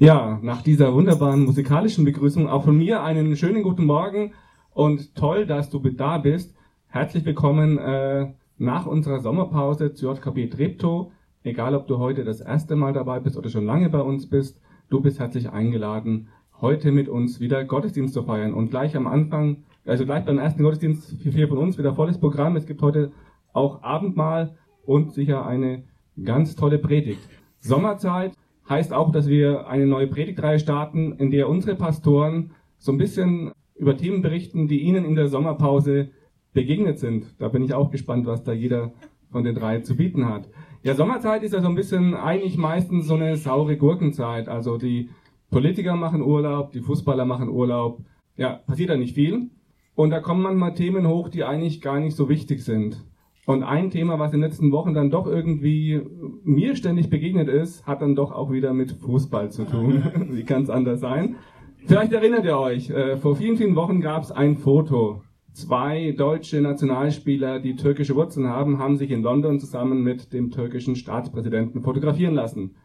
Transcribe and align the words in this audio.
Ja, 0.00 0.38
nach 0.42 0.62
dieser 0.62 0.94
wunderbaren 0.94 1.44
musikalischen 1.44 2.04
Begrüßung 2.04 2.48
auch 2.48 2.62
von 2.62 2.78
mir 2.78 3.02
einen 3.02 3.36
schönen 3.36 3.64
guten 3.64 3.84
Morgen 3.84 4.32
und 4.72 5.16
toll, 5.16 5.44
dass 5.44 5.70
du 5.70 5.80
da 5.80 6.18
bist. 6.18 6.54
Herzlich 6.86 7.24
willkommen 7.24 7.78
äh, 7.78 8.28
nach 8.58 8.86
unserer 8.86 9.18
Sommerpause 9.18 9.94
zu 9.94 10.06
JKB 10.06 10.50
Treptow. 10.50 11.10
Egal, 11.42 11.74
ob 11.74 11.88
du 11.88 11.98
heute 11.98 12.22
das 12.22 12.40
erste 12.40 12.76
Mal 12.76 12.92
dabei 12.92 13.18
bist 13.18 13.36
oder 13.36 13.48
schon 13.50 13.66
lange 13.66 13.90
bei 13.90 13.98
uns 13.98 14.30
bist, 14.30 14.60
du 14.88 15.00
bist 15.00 15.18
herzlich 15.18 15.50
eingeladen, 15.50 16.28
heute 16.60 16.92
mit 16.92 17.08
uns 17.08 17.40
wieder 17.40 17.64
Gottesdienst 17.64 18.14
zu 18.14 18.22
feiern. 18.22 18.54
Und 18.54 18.70
gleich 18.70 18.96
am 18.96 19.08
Anfang, 19.08 19.64
also 19.84 20.04
gleich 20.04 20.24
beim 20.24 20.38
ersten 20.38 20.62
Gottesdienst 20.62 21.20
für 21.20 21.32
vier 21.32 21.48
von 21.48 21.58
uns 21.58 21.76
wieder 21.76 21.96
volles 21.96 22.20
Programm. 22.20 22.54
Es 22.54 22.66
gibt 22.66 22.82
heute 22.82 23.10
auch 23.52 23.82
Abendmahl 23.82 24.54
und 24.86 25.12
sicher 25.12 25.44
eine 25.44 25.82
ganz 26.22 26.54
tolle 26.54 26.78
Predigt. 26.78 27.28
Sommerzeit 27.58 28.30
heißt 28.68 28.92
auch, 28.92 29.12
dass 29.12 29.28
wir 29.28 29.68
eine 29.68 29.86
neue 29.86 30.06
Predigtreihe 30.06 30.58
starten, 30.58 31.12
in 31.12 31.30
der 31.30 31.48
unsere 31.48 31.76
Pastoren 31.76 32.50
so 32.78 32.92
ein 32.92 32.98
bisschen 32.98 33.52
über 33.76 33.96
Themen 33.96 34.22
berichten, 34.22 34.68
die 34.68 34.80
ihnen 34.80 35.04
in 35.04 35.14
der 35.14 35.28
Sommerpause 35.28 36.10
begegnet 36.52 36.98
sind. 36.98 37.40
Da 37.40 37.48
bin 37.48 37.62
ich 37.62 37.74
auch 37.74 37.90
gespannt, 37.90 38.26
was 38.26 38.42
da 38.44 38.52
jeder 38.52 38.92
von 39.30 39.44
den 39.44 39.54
drei 39.54 39.80
zu 39.80 39.96
bieten 39.96 40.28
hat. 40.28 40.48
Ja, 40.82 40.94
Sommerzeit 40.94 41.42
ist 41.42 41.52
ja 41.52 41.60
so 41.60 41.68
ein 41.68 41.74
bisschen 41.74 42.14
eigentlich 42.14 42.56
meistens 42.56 43.06
so 43.06 43.14
eine 43.14 43.36
saure 43.36 43.76
Gurkenzeit. 43.76 44.48
Also 44.48 44.78
die 44.78 45.10
Politiker 45.50 45.96
machen 45.96 46.22
Urlaub, 46.22 46.72
die 46.72 46.80
Fußballer 46.80 47.24
machen 47.24 47.48
Urlaub. 47.48 48.00
Ja, 48.36 48.54
passiert 48.66 48.90
da 48.90 48.96
nicht 48.96 49.14
viel. 49.14 49.50
Und 49.94 50.10
da 50.10 50.20
kommen 50.20 50.42
manchmal 50.42 50.74
Themen 50.74 51.08
hoch, 51.08 51.28
die 51.28 51.44
eigentlich 51.44 51.80
gar 51.80 51.98
nicht 51.98 52.14
so 52.14 52.28
wichtig 52.28 52.62
sind. 52.64 53.04
Und 53.46 53.62
ein 53.62 53.90
Thema, 53.90 54.18
was 54.18 54.32
in 54.32 54.40
den 54.40 54.48
letzten 54.48 54.72
Wochen 54.72 54.94
dann 54.94 55.10
doch 55.10 55.26
irgendwie 55.26 56.00
mir 56.48 56.74
ständig 56.76 57.10
begegnet 57.10 57.48
ist, 57.48 57.86
hat 57.86 58.02
dann 58.02 58.16
doch 58.16 58.32
auch 58.32 58.50
wieder 58.50 58.72
mit 58.72 58.92
Fußball 58.92 59.50
zu 59.50 59.64
tun. 59.64 60.02
Wie 60.30 60.44
kann 60.44 60.62
es 60.62 60.70
anders 60.70 61.00
sein? 61.00 61.36
Vielleicht 61.86 62.12
erinnert 62.12 62.44
ihr 62.44 62.58
euch, 62.58 62.90
äh, 62.90 63.16
vor 63.16 63.36
vielen, 63.36 63.56
vielen 63.56 63.76
Wochen 63.76 64.00
gab 64.00 64.22
es 64.22 64.32
ein 64.32 64.56
Foto. 64.56 65.22
Zwei 65.52 66.14
deutsche 66.16 66.60
Nationalspieler, 66.60 67.60
die 67.60 67.76
türkische 67.76 68.14
Wurzeln 68.14 68.48
haben, 68.48 68.78
haben 68.78 68.96
sich 68.96 69.10
in 69.10 69.22
London 69.22 69.58
zusammen 69.58 70.02
mit 70.02 70.32
dem 70.32 70.50
türkischen 70.50 70.96
Staatspräsidenten 70.96 71.82
fotografieren 71.82 72.34
lassen. 72.34 72.76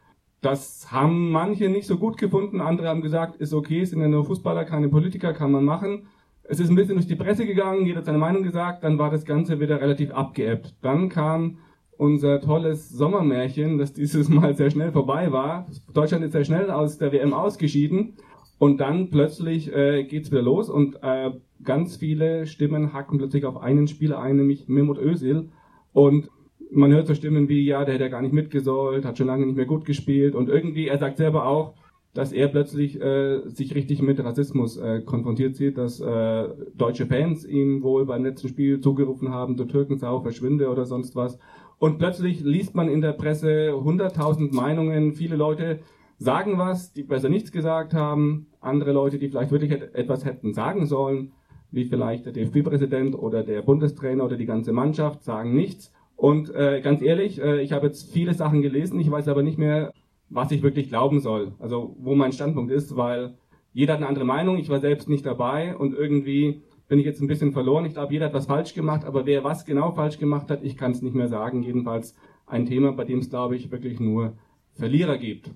Das 0.42 0.92
haben 0.92 1.32
manche 1.32 1.70
nicht 1.70 1.88
so 1.88 1.98
gut 1.98 2.18
gefunden, 2.18 2.60
andere 2.60 2.90
haben 2.90 3.02
gesagt, 3.02 3.38
ist 3.38 3.54
okay, 3.54 3.86
sind 3.86 4.02
ja 4.02 4.08
nur 4.10 4.26
Fußballer, 4.26 4.66
keine 4.66 4.90
Politiker, 4.90 5.34
kann 5.34 5.52
man 5.52 5.64
machen. 5.64 6.08
Es 6.44 6.60
ist 6.60 6.70
ein 6.70 6.76
bisschen 6.76 6.96
durch 6.96 7.08
die 7.08 7.16
Presse 7.16 7.46
gegangen, 7.46 7.86
jeder 7.86 8.00
hat 8.00 8.06
seine 8.06 8.18
Meinung 8.18 8.44
gesagt, 8.44 8.84
dann 8.84 8.98
war 8.98 9.10
das 9.10 9.24
Ganze 9.24 9.62
wieder 9.62 9.80
relativ 9.80 10.12
abgeebbt. 10.12 10.76
Dann 10.82 11.08
kam 11.08 11.60
unser 11.98 12.42
tolles 12.42 12.90
Sommermärchen, 12.90 13.78
das 13.78 13.94
dieses 13.94 14.30
Mal 14.30 14.56
sehr 14.56 14.70
schnell 14.70 14.92
vorbei 14.92 15.32
war. 15.32 15.68
Deutschland 15.94 16.24
ist 16.24 16.32
sehr 16.34 16.46
schnell 16.46 16.72
aus 16.72 16.98
der 16.98 17.12
WM 17.12 17.34
ausgeschieden. 17.34 18.16
Und 18.60 18.78
dann 18.78 19.10
plötzlich 19.10 19.74
äh, 19.74 20.04
geht's 20.04 20.32
wieder 20.32 20.42
los 20.42 20.70
und 20.70 20.98
äh, 21.02 21.32
ganz 21.64 21.98
viele 21.98 22.46
Stimmen 22.46 22.94
hacken 22.94 23.18
plötzlich 23.18 23.46
auf 23.46 23.58
einen 23.58 23.88
Spieler 23.88 24.20
ein, 24.20 24.38
nämlich 24.38 24.68
Mehmet 24.68 25.00
Özil. 25.00 25.50
Und 25.92 26.30
man 26.72 26.92
hört 26.92 27.08
so 27.08 27.16
Stimmen 27.16 27.50
wie, 27.50 27.66
ja, 27.66 27.84
der 27.84 27.96
hätte 27.96 28.06
ja 28.06 28.10
gar 28.10 28.22
nicht 28.22 28.34
mitgesollt, 28.34 29.06
hat 29.06 29.18
schon 29.18 29.28
lange 29.28 29.46
nicht 29.46 29.56
mehr 29.56 29.66
gut 29.66 29.86
gespielt. 29.86 30.34
Und 30.36 30.50
irgendwie, 30.50 30.88
er 30.88 30.98
sagt 30.98 31.18
selber 31.18 31.46
auch, 31.46 31.74
dass 32.14 32.32
er 32.32 32.48
plötzlich 32.48 33.02
äh, 33.02 33.42
sich 33.50 33.74
richtig 33.74 34.02
mit 34.02 34.24
Rassismus 34.24 34.78
äh, 34.78 35.02
konfrontiert 35.02 35.56
sieht, 35.56 35.78
dass 35.78 36.00
äh, 36.00 36.50
deutsche 36.76 37.08
Fans 37.08 37.44
ihm 37.44 37.82
wohl 37.82 38.06
beim 38.06 38.24
letzten 38.24 38.50
Spiel 38.50 38.80
zugerufen 38.80 39.30
haben, 39.30 39.58
du 39.58 39.66
Türkensau, 39.66 40.22
verschwinde 40.22 40.70
oder 40.70 40.86
sonst 40.86 41.16
was. 41.16 41.40
Und 41.80 41.98
plötzlich 41.98 42.42
liest 42.42 42.76
man 42.76 42.88
in 42.88 43.02
der 43.02 43.14
Presse 43.14 43.74
hunderttausend 43.74 44.54
Meinungen, 44.54 45.14
viele 45.14 45.36
Leute 45.36 45.80
sagen 46.20 46.58
was, 46.58 46.94
die 46.94 47.04
besser 47.04 47.30
nichts 47.30 47.52
gesagt 47.52 47.94
haben, 47.94 48.48
andere 48.62 48.94
Leute, 48.94 49.18
die 49.18 49.28
vielleicht 49.28 49.52
wirklich 49.52 49.72
etwas 49.72 50.24
hätten 50.24 50.54
sagen 50.54 50.86
sollen, 50.86 51.32
wie 51.72 51.86
vielleicht 51.86 52.28
der 52.28 52.34
DFB-Präsident 52.34 53.18
oder 53.18 53.44
der 53.44 53.64
Bundestrainer 53.64 54.24
oder 54.24 54.38
die 54.38 54.46
ganze 54.46 54.72
Mannschaft, 54.72 55.24
sagen 55.24 55.56
nichts. 55.56 55.92
Und 56.16 56.54
äh, 56.54 56.80
ganz 56.82 57.02
ehrlich, 57.02 57.42
äh, 57.42 57.62
ich 57.62 57.74
habe 57.74 57.88
jetzt 57.88 58.14
viele 58.14 58.36
Sachen 58.36 58.62
gelesen, 58.62 59.00
ich 59.00 59.10
weiß 59.10 59.28
aber 59.28 59.42
nicht 59.42 59.58
mehr, 59.58 59.92
was 60.34 60.52
ich 60.52 60.64
wirklich 60.64 60.90
glauben 60.90 61.20
soll. 61.20 61.54
Also 61.60 61.96
wo 62.00 62.16
mein 62.16 62.32
Standpunkt 62.32 62.72
ist, 62.72 62.96
weil 62.96 63.36
jeder 63.72 63.94
hat 63.94 64.00
eine 64.00 64.08
andere 64.08 64.26
Meinung. 64.26 64.58
Ich 64.58 64.70
war 64.70 64.80
selbst 64.80 65.10
nicht 65.10 65.26
dabei 65.26 65.76
und 65.76 65.94
irgendwie 65.94 66.62
bin 66.88 67.00
ich 67.00 67.06
jetzt 67.06 67.22
ein 67.22 67.28
bisschen 67.28 67.54
verloren. 67.54 67.86
Ich 67.86 67.94
glaube, 67.94 68.14
jeder 68.14 68.26
hat 68.26 68.34
was 68.34 68.48
falsch 68.48 68.74
gemacht, 68.74 69.06
aber 69.06 69.26
wer 69.26 69.44
was 69.44 69.66
genau 69.66 69.92
falsch 69.92 70.20
gemacht 70.20 70.50
hat, 70.50 70.64
ich 70.64 70.78
kann 70.78 70.92
es 70.92 71.02
nicht 71.02 71.16
mehr 71.16 71.28
sagen. 71.28 71.64
Jedenfalls 71.64 72.16
ein 72.46 72.66
Thema, 72.66 72.92
bei 72.92 73.04
dem 73.04 73.20
es, 73.20 73.30
glaube 73.30 73.56
ich, 73.56 73.72
wirklich 73.72 74.00
nur 74.00 74.34
Verlierer 74.74 75.18
gibt. 75.18 75.52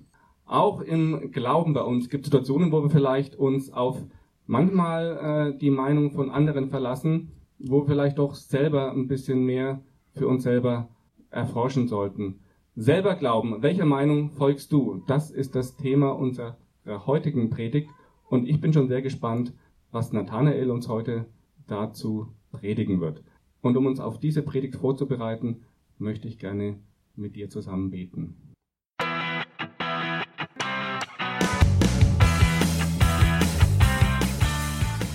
Auch 0.46 0.82
im 0.82 1.32
Glauben 1.32 1.74
bei 1.74 1.82
uns 1.82 2.10
gibt 2.10 2.26
es 2.26 2.32
Situationen, 2.32 2.72
wo 2.72 2.82
wir 2.82 2.90
vielleicht 2.90 3.36
uns 3.36 3.74
auf 3.74 4.02
manchmal 4.46 5.54
äh, 5.54 5.58
die 5.58 5.72
Meinung 5.72 6.12
von 6.12 6.30
anderen 6.30 6.70
verlassen, 6.70 7.32
wo 7.60 7.82
wir 7.82 7.88
vielleicht 7.88 8.20
doch 8.20 8.36
selber 8.36 8.92
ein 8.92 9.08
bisschen 9.08 9.44
mehr 9.44 9.82
für 10.14 10.28
uns 10.28 10.44
selber 10.44 10.90
erforschen 11.30 11.88
sollten 11.88 12.40
selber 12.80 13.16
glauben. 13.16 13.64
Welcher 13.64 13.86
Meinung 13.86 14.30
folgst 14.30 14.72
du? 14.72 15.02
Das 15.08 15.32
ist 15.32 15.56
das 15.56 15.76
Thema 15.78 16.12
unserer 16.12 16.58
heutigen 16.86 17.50
Predigt. 17.50 17.90
Und 18.30 18.48
ich 18.48 18.62
bin 18.62 18.72
schon 18.72 18.88
sehr 18.88 19.02
gespannt, 19.02 19.52
was 19.92 20.14
Nathanael 20.14 20.70
uns 20.70 20.88
heute 20.88 21.26
dazu 21.66 22.28
predigen 22.52 23.02
wird. 23.02 23.24
Und 23.62 23.76
um 23.78 23.88
uns 23.88 24.00
auf 24.00 24.20
diese 24.20 24.44
Predigt 24.44 24.76
vorzubereiten, 24.76 25.64
möchte 25.98 26.28
ich 26.28 26.38
gerne 26.38 26.78
mit 27.16 27.36
dir 27.36 27.50
zusammen 27.50 27.90
beten. 27.90 28.36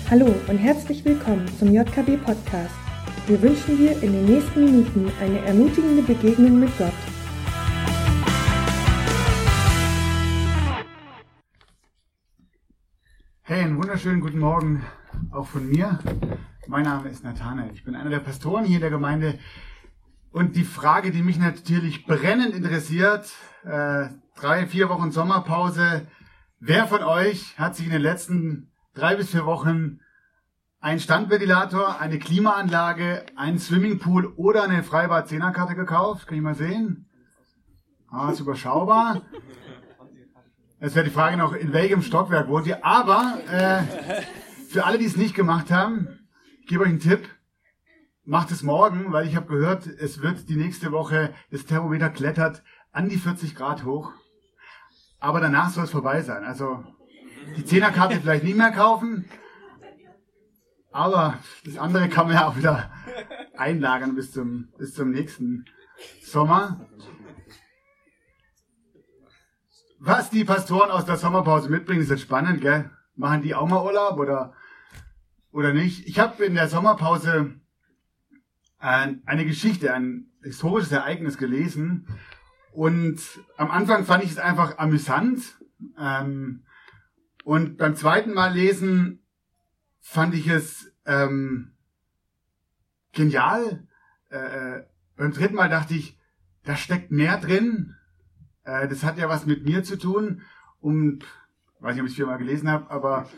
Hallo 0.09 0.35
und 0.49 0.57
herzlich 0.57 1.05
willkommen 1.05 1.47
zum 1.57 1.73
JKB 1.73 2.17
Podcast. 2.25 2.75
Wir 3.25 3.41
wünschen 3.41 3.77
dir 3.77 3.93
in 4.03 4.11
den 4.11 4.25
nächsten 4.25 4.65
Minuten 4.65 5.09
eine 5.21 5.39
ermutigende 5.39 6.01
Begegnung 6.03 6.59
mit 6.59 6.77
Gott. 6.77 6.91
Wunderschönen 13.93 14.21
guten 14.21 14.39
Morgen 14.39 14.81
auch 15.29 15.45
von 15.45 15.69
mir. 15.69 15.99
Mein 16.65 16.85
Name 16.85 17.09
ist 17.09 17.23
Nathanael. 17.23 17.69
Ich 17.75 17.83
bin 17.83 17.95
einer 17.95 18.09
der 18.09 18.21
Pastoren 18.21 18.65
hier 18.65 18.77
in 18.77 18.81
der 18.81 18.89
Gemeinde. 18.89 19.37
Und 20.31 20.55
die 20.55 20.63
Frage, 20.63 21.11
die 21.11 21.21
mich 21.21 21.37
natürlich 21.37 22.07
brennend 22.07 22.55
interessiert, 22.55 23.31
äh, 23.63 24.07
drei, 24.35 24.65
vier 24.65 24.89
Wochen 24.89 25.11
Sommerpause. 25.11 26.07
Wer 26.59 26.87
von 26.87 27.03
euch 27.03 27.59
hat 27.59 27.75
sich 27.75 27.85
in 27.85 27.91
den 27.91 28.01
letzten 28.01 28.71
drei 28.95 29.15
bis 29.15 29.29
vier 29.29 29.45
Wochen 29.45 29.99
einen 30.79 30.99
Standventilator, 30.99 31.99
eine 31.99 32.17
Klimaanlage, 32.17 33.27
einen 33.35 33.59
Swimmingpool 33.59 34.25
oder 34.37 34.63
eine 34.63 34.81
Freibad-Zehnerkarte 34.81 35.75
gekauft? 35.75 36.25
Kann 36.25 36.37
ich 36.37 36.43
mal 36.43 36.55
sehen? 36.55 37.11
Ah, 38.09 38.31
ist 38.31 38.39
überschaubar. 38.39 39.21
Es 40.85 40.95
wäre 40.95 41.05
die 41.05 41.11
Frage 41.11 41.37
noch, 41.37 41.53
in 41.53 41.71
welchem 41.71 42.01
Stockwerk 42.01 42.49
wohnt 42.49 42.67
ihr? 42.67 42.83
Aber 42.83 43.39
äh, 43.49 43.83
für 44.67 44.83
alle, 44.83 44.97
die 44.97 45.05
es 45.05 45.15
nicht 45.15 45.33
gemacht 45.33 45.71
haben, 45.71 46.27
ich 46.59 46.67
gebe 46.67 46.83
euch 46.83 46.89
einen 46.89 46.99
Tipp. 46.99 47.25
Macht 48.25 48.51
es 48.51 48.63
morgen, 48.63 49.13
weil 49.13 49.25
ich 49.25 49.37
habe 49.37 49.47
gehört, 49.47 49.87
es 49.87 50.21
wird 50.21 50.49
die 50.49 50.57
nächste 50.57 50.91
Woche, 50.91 51.33
das 51.51 51.65
Thermometer 51.65 52.09
klettert 52.09 52.63
an 52.91 53.07
die 53.07 53.15
40 53.15 53.55
Grad 53.55 53.85
hoch. 53.85 54.11
Aber 55.21 55.39
danach 55.39 55.69
soll 55.69 55.85
es 55.85 55.91
vorbei 55.91 56.21
sein. 56.21 56.43
Also 56.43 56.83
die 57.55 57.63
Zehnerkarte 57.63 58.19
vielleicht 58.19 58.43
nicht 58.43 58.57
mehr 58.57 58.73
kaufen. 58.73 59.23
Aber 60.91 61.37
das 61.63 61.77
andere 61.77 62.09
kann 62.09 62.27
man 62.27 62.35
ja 62.35 62.45
auch 62.45 62.57
wieder 62.57 62.91
einlagern 63.55 64.15
bis 64.15 64.33
zum, 64.33 64.67
bis 64.77 64.93
zum 64.93 65.11
nächsten 65.11 65.63
Sommer 66.21 66.89
was 70.05 70.29
die 70.29 70.43
Pastoren 70.43 70.91
aus 70.91 71.05
der 71.05 71.15
Sommerpause 71.15 71.69
mitbringen, 71.69 72.01
ist 72.01 72.09
jetzt 72.09 72.23
spannend, 72.23 72.59
gell? 72.59 72.89
Machen 73.15 73.41
die 73.41 73.55
auch 73.55 73.69
mal 73.69 73.83
Urlaub 73.83 74.19
oder, 74.19 74.53
oder 75.51 75.71
nicht? 75.71 76.05
Ich 76.07 76.19
habe 76.19 76.43
in 76.43 76.55
der 76.55 76.67
Sommerpause 76.67 77.53
eine 78.79 79.45
Geschichte, 79.45 79.93
ein 79.93 80.29
historisches 80.41 80.91
Ereignis 80.91 81.37
gelesen. 81.37 82.05
Und 82.73 83.21
am 83.55 83.71
Anfang 83.71 84.03
fand 84.03 84.25
ich 84.25 84.31
es 84.31 84.39
einfach 84.39 84.77
amüsant. 84.77 85.41
Ähm, 85.97 86.65
und 87.45 87.77
beim 87.77 87.95
zweiten 87.95 88.33
Mal 88.33 88.53
lesen 88.53 89.25
fand 90.01 90.33
ich 90.33 90.49
es 90.49 90.91
ähm, 91.05 91.77
genial. 93.13 93.87
Äh, 94.29 94.37
äh 94.79 94.83
beim 95.15 95.31
dritten 95.31 95.55
Mal 95.55 95.69
dachte 95.69 95.93
ich, 95.93 96.17
da 96.63 96.75
steckt 96.75 97.11
mehr 97.11 97.37
drin. 97.37 97.95
Äh, 98.63 98.87
das 98.87 99.03
hat 99.03 99.17
ja 99.17 99.29
was 99.29 99.45
mit 99.45 99.65
mir 99.65 99.83
zu 99.83 99.97
tun. 99.97 100.41
Und 100.79 101.25
weiß 101.79 101.93
nicht, 101.93 102.01
ob 102.01 102.07
ich 102.07 102.13
es 102.13 102.17
viermal 102.17 102.37
gelesen 102.37 102.69
habe, 102.69 102.89
aber 102.89 103.29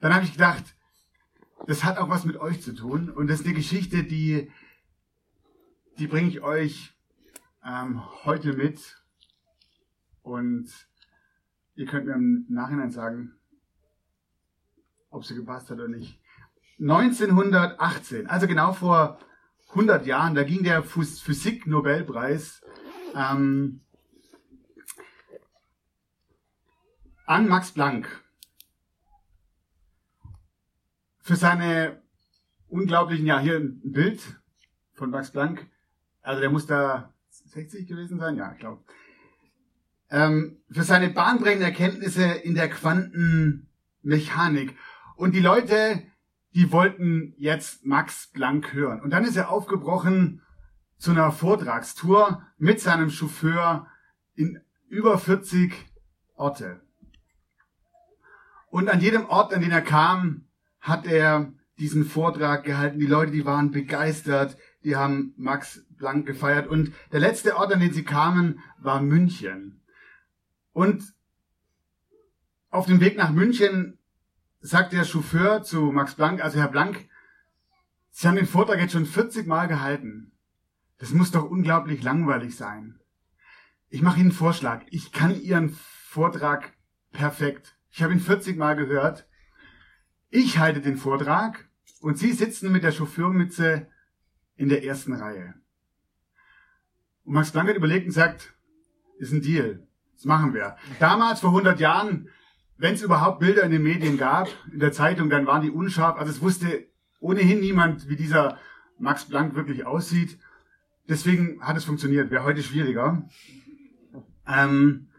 dann 0.00 0.14
habe 0.14 0.24
ich 0.24 0.32
gedacht, 0.32 0.64
das 1.66 1.84
hat 1.84 1.98
auch 1.98 2.08
was 2.08 2.24
mit 2.24 2.36
euch 2.36 2.62
zu 2.62 2.74
tun. 2.74 3.10
Und 3.10 3.28
das 3.28 3.40
ist 3.40 3.46
eine 3.46 3.54
Geschichte, 3.54 4.04
die, 4.04 4.50
die 5.98 6.06
bringe 6.06 6.28
ich 6.28 6.42
euch 6.42 6.94
ähm, 7.64 8.02
heute 8.24 8.52
mit. 8.52 9.02
Und 10.22 10.70
Ihr 11.76 11.86
könnt 11.86 12.06
mir 12.06 12.14
im 12.14 12.46
Nachhinein 12.48 12.90
sagen, 12.90 13.32
ob 15.10 15.24
sie 15.24 15.34
gepasst 15.34 15.70
hat 15.70 15.78
oder 15.78 15.88
nicht. 15.88 16.20
1918, 16.78 18.28
also 18.28 18.46
genau 18.46 18.72
vor 18.72 19.18
100 19.70 20.06
Jahren, 20.06 20.36
da 20.36 20.44
ging 20.44 20.62
der 20.62 20.84
Physik-Nobelpreis 20.84 22.62
ähm, 23.16 23.80
an 27.26 27.48
Max 27.48 27.72
Planck 27.72 28.08
für 31.20 31.36
seine 31.36 32.02
unglaublichen, 32.68 33.26
ja, 33.26 33.38
hier 33.38 33.56
ein 33.56 33.80
Bild 33.82 34.20
von 34.92 35.10
Max 35.10 35.30
Planck. 35.30 35.66
Also 36.20 36.40
der 36.40 36.50
muss 36.50 36.66
da 36.66 37.14
60 37.30 37.86
gewesen 37.86 38.18
sein, 38.18 38.36
ja, 38.36 38.52
ich 38.52 38.58
glaube. 38.58 38.82
Ähm, 40.10 40.58
für 40.70 40.82
seine 40.82 41.08
bahnbrechenden 41.08 41.66
Erkenntnisse 41.66 42.24
in 42.24 42.54
der 42.54 42.68
Quantenmechanik. 42.68 44.76
Und 45.16 45.34
die 45.34 45.40
Leute, 45.40 46.02
die 46.54 46.72
wollten 46.72 47.34
jetzt 47.38 47.86
Max 47.86 48.30
Planck 48.32 48.74
hören. 48.74 49.00
Und 49.00 49.10
dann 49.10 49.24
ist 49.24 49.36
er 49.36 49.50
aufgebrochen 49.50 50.42
zu 50.98 51.12
einer 51.12 51.32
Vortragstour 51.32 52.46
mit 52.58 52.80
seinem 52.80 53.10
Chauffeur 53.10 53.86
in 54.34 54.60
über 54.88 55.18
40 55.18 55.74
Orte. 56.34 56.83
Und 58.74 58.88
an 58.88 59.00
jedem 59.00 59.26
Ort, 59.26 59.54
an 59.54 59.60
den 59.60 59.70
er 59.70 59.82
kam, 59.82 60.46
hat 60.80 61.06
er 61.06 61.52
diesen 61.78 62.04
Vortrag 62.04 62.64
gehalten. 62.64 62.98
Die 62.98 63.06
Leute, 63.06 63.30
die 63.30 63.44
waren 63.44 63.70
begeistert, 63.70 64.58
die 64.82 64.96
haben 64.96 65.32
Max 65.36 65.84
Planck 65.96 66.26
gefeiert. 66.26 66.66
Und 66.66 66.92
der 67.12 67.20
letzte 67.20 67.56
Ort, 67.56 67.72
an 67.72 67.78
den 67.78 67.92
sie 67.92 68.02
kamen, 68.02 68.58
war 68.78 69.00
München. 69.00 69.80
Und 70.72 71.14
auf 72.70 72.86
dem 72.86 72.98
Weg 72.98 73.16
nach 73.16 73.30
München 73.30 73.96
sagt 74.60 74.92
der 74.92 75.04
Chauffeur 75.04 75.62
zu 75.62 75.92
Max 75.92 76.16
Planck, 76.16 76.42
also 76.42 76.58
Herr 76.58 76.66
Planck, 76.66 77.08
Sie 78.10 78.26
haben 78.26 78.34
den 78.34 78.48
Vortrag 78.48 78.80
jetzt 78.80 78.94
schon 78.94 79.06
40 79.06 79.46
Mal 79.46 79.68
gehalten. 79.68 80.32
Das 80.98 81.10
muss 81.10 81.30
doch 81.30 81.48
unglaublich 81.48 82.02
langweilig 82.02 82.56
sein. 82.56 82.98
Ich 83.88 84.02
mache 84.02 84.16
Ihnen 84.16 84.30
einen 84.30 84.36
Vorschlag. 84.36 84.82
Ich 84.90 85.12
kann 85.12 85.40
Ihren 85.40 85.68
Vortrag 85.68 86.72
perfekt. 87.12 87.76
Ich 87.96 88.02
habe 88.02 88.12
ihn 88.12 88.18
40 88.18 88.56
Mal 88.56 88.74
gehört. 88.74 89.24
Ich 90.28 90.58
halte 90.58 90.80
den 90.80 90.96
Vortrag 90.96 91.68
und 92.00 92.18
Sie 92.18 92.32
sitzen 92.32 92.72
mit 92.72 92.82
der 92.82 92.90
Chauffeurmütze 92.90 93.86
in 94.56 94.68
der 94.68 94.82
ersten 94.82 95.12
Reihe. 95.12 95.54
Und 97.22 97.34
Max 97.34 97.52
Planck 97.52 97.68
hat 97.68 97.76
überlegt 97.76 98.06
und 98.06 98.10
sagt, 98.12 98.52
ist 99.20 99.32
ein 99.32 99.42
Deal. 99.42 99.86
Das 100.16 100.24
machen 100.24 100.54
wir. 100.54 100.76
Damals, 100.98 101.38
vor 101.38 101.50
100 101.50 101.78
Jahren, 101.78 102.28
wenn 102.78 102.94
es 102.94 103.02
überhaupt 103.02 103.38
Bilder 103.38 103.62
in 103.62 103.70
den 103.70 103.84
Medien 103.84 104.18
gab, 104.18 104.48
in 104.72 104.80
der 104.80 104.90
Zeitung, 104.90 105.30
dann 105.30 105.46
waren 105.46 105.62
die 105.62 105.70
unscharf. 105.70 106.18
Also 106.18 106.32
es 106.32 106.40
wusste 106.40 106.88
ohnehin 107.20 107.60
niemand, 107.60 108.08
wie 108.08 108.16
dieser 108.16 108.58
Max 108.98 109.24
Planck 109.24 109.54
wirklich 109.54 109.86
aussieht. 109.86 110.40
Deswegen 111.08 111.62
hat 111.62 111.76
es 111.76 111.84
funktioniert. 111.84 112.32
Wäre 112.32 112.42
heute 112.42 112.64
schwieriger. 112.64 113.28
Ähm, 114.48 115.10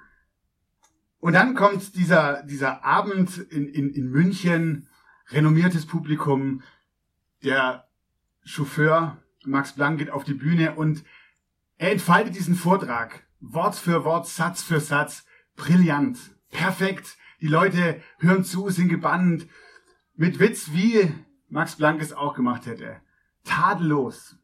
und 1.26 1.34
dann 1.34 1.56
kommt 1.56 1.96
dieser, 1.96 2.44
dieser 2.44 2.86
Abend 2.86 3.36
in, 3.50 3.68
in, 3.68 3.90
in 3.90 4.12
München, 4.12 4.88
renommiertes 5.30 5.88
Publikum, 5.88 6.62
der 7.44 7.88
Chauffeur 8.44 9.18
Max 9.44 9.74
Planck 9.74 9.98
geht 9.98 10.12
auf 10.12 10.24
die 10.24 10.36
Bühne 10.36 10.76
und 10.76 11.04
er 11.80 11.94
entfaltet 11.94 12.36
diesen 12.36 12.54
Vortrag. 12.54 13.26
Wort 13.40 13.76
für 13.76 14.04
Wort, 14.04 14.28
Satz 14.28 14.62
für 14.62 14.80
Satz. 14.80 15.26
Brillant. 15.56 16.20
Perfekt. 16.52 17.18
Die 17.42 17.48
Leute 17.48 18.04
hören 18.20 18.44
zu, 18.44 18.70
sind 18.70 18.90
gebannt. 18.90 19.48
Mit 20.14 20.38
Witz, 20.40 20.74
wie 20.74 21.12
Max 21.50 21.76
Planck 21.76 22.04
es 22.04 22.14
auch 22.14 22.36
gemacht 22.36 22.68
hätte. 22.68 23.02
Tadellos. 23.46 24.38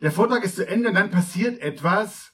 Der 0.00 0.12
Vortrag 0.12 0.44
ist 0.44 0.56
zu 0.56 0.66
Ende 0.66 0.88
und 0.88 0.94
dann 0.94 1.10
passiert 1.10 1.60
etwas, 1.60 2.32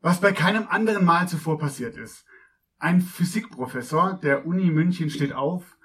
was 0.00 0.20
bei 0.20 0.32
keinem 0.32 0.66
anderen 0.68 1.04
Mal 1.04 1.28
zuvor 1.28 1.58
passiert 1.58 1.96
ist. 1.96 2.24
Ein 2.78 3.00
Physikprofessor 3.00 4.14
der 4.22 4.46
Uni 4.46 4.70
München 4.70 5.10
steht 5.10 5.32
auf 5.32 5.76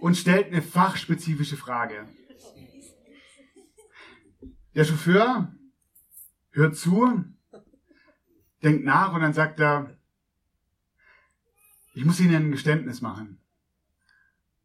und 0.00 0.16
stellt 0.16 0.46
eine 0.46 0.62
fachspezifische 0.62 1.56
Frage. 1.56 2.08
Der 4.74 4.84
Chauffeur 4.84 5.54
hört 6.50 6.76
zu, 6.76 7.24
denkt 8.62 8.84
nach 8.84 9.12
und 9.12 9.20
dann 9.20 9.34
sagt 9.34 9.60
er, 9.60 9.98
ich 11.94 12.06
muss 12.06 12.20
Ihnen 12.20 12.34
ein 12.34 12.50
Geständnis 12.50 13.02
machen. 13.02 13.38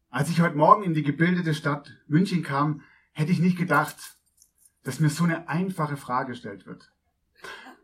Als 0.08 0.30
ich 0.30 0.40
heute 0.40 0.56
Morgen 0.56 0.82
in 0.82 0.94
die 0.94 1.02
gebildete 1.02 1.52
Stadt 1.52 1.94
München 2.06 2.42
kam, 2.42 2.82
hätte 3.12 3.32
ich 3.32 3.40
nicht 3.40 3.58
gedacht, 3.58 3.96
dass 4.82 5.00
mir 5.00 5.10
so 5.10 5.24
eine 5.24 5.48
einfache 5.48 5.98
Frage 5.98 6.30
gestellt 6.30 6.64
wird. 6.64 6.90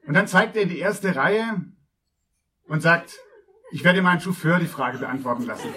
Und 0.06 0.14
dann 0.14 0.28
zeigt 0.28 0.56
er 0.56 0.62
in 0.62 0.68
die 0.68 0.78
erste 0.78 1.16
Reihe 1.16 1.64
und 2.66 2.82
sagt, 2.82 3.18
ich 3.70 3.84
werde 3.84 4.02
meinen 4.02 4.20
Chauffeur 4.20 4.58
die 4.58 4.66
Frage 4.66 4.98
beantworten 4.98 5.46
lassen. 5.46 5.68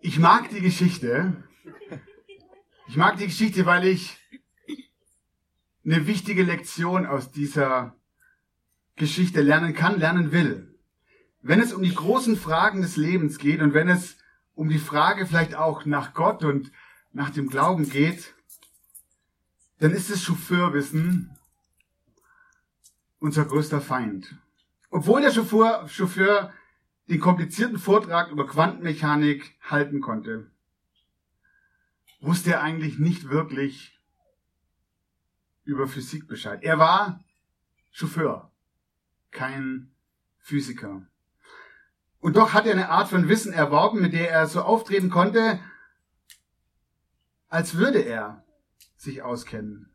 Ich 0.00 0.18
mag 0.18 0.50
die 0.50 0.60
Geschichte. 0.60 1.42
Ich 2.86 2.96
mag 2.96 3.16
die 3.16 3.26
Geschichte, 3.26 3.64
weil 3.64 3.86
ich 3.86 4.18
eine 5.84 6.06
wichtige 6.06 6.42
Lektion 6.42 7.06
aus 7.06 7.30
dieser 7.30 7.96
Geschichte 8.96 9.40
lernen 9.40 9.74
kann, 9.74 9.98
lernen 9.98 10.30
will. 10.30 10.78
Wenn 11.40 11.60
es 11.60 11.72
um 11.72 11.82
die 11.82 11.94
großen 11.94 12.36
Fragen 12.36 12.82
des 12.82 12.96
Lebens 12.96 13.38
geht 13.38 13.60
und 13.60 13.74
wenn 13.74 13.88
es 13.88 14.16
um 14.54 14.68
die 14.68 14.78
Frage 14.78 15.26
vielleicht 15.26 15.54
auch 15.54 15.84
nach 15.84 16.14
Gott 16.14 16.44
und 16.44 16.70
nach 17.12 17.30
dem 17.30 17.48
Glauben 17.48 17.88
geht, 17.88 18.34
dann 19.78 19.92
ist 19.92 20.10
das 20.10 20.22
Chauffeurwissen 20.22 21.36
unser 23.18 23.44
größter 23.44 23.80
Feind. 23.80 24.36
Obwohl 24.90 25.22
der 25.22 25.32
Chauffeur, 25.32 25.88
Chauffeur 25.88 26.52
den 27.08 27.20
komplizierten 27.20 27.78
Vortrag 27.78 28.30
über 28.30 28.46
Quantenmechanik 28.46 29.58
halten 29.62 30.00
konnte, 30.00 30.50
wusste 32.20 32.52
er 32.52 32.62
eigentlich 32.62 32.98
nicht 32.98 33.28
wirklich 33.28 34.00
über 35.64 35.88
Physik 35.88 36.28
Bescheid. 36.28 36.62
Er 36.62 36.78
war 36.78 37.24
Chauffeur, 37.90 38.52
kein 39.30 39.90
Physiker. 40.38 41.06
Und 42.24 42.36
doch 42.36 42.54
hat 42.54 42.64
er 42.64 42.72
eine 42.72 42.88
Art 42.88 43.10
von 43.10 43.28
Wissen 43.28 43.52
erworben, 43.52 44.00
mit 44.00 44.14
der 44.14 44.30
er 44.30 44.46
so 44.46 44.62
auftreten 44.62 45.10
konnte, 45.10 45.60
als 47.48 47.74
würde 47.74 47.98
er 47.98 48.46
sich 48.96 49.20
auskennen. 49.20 49.94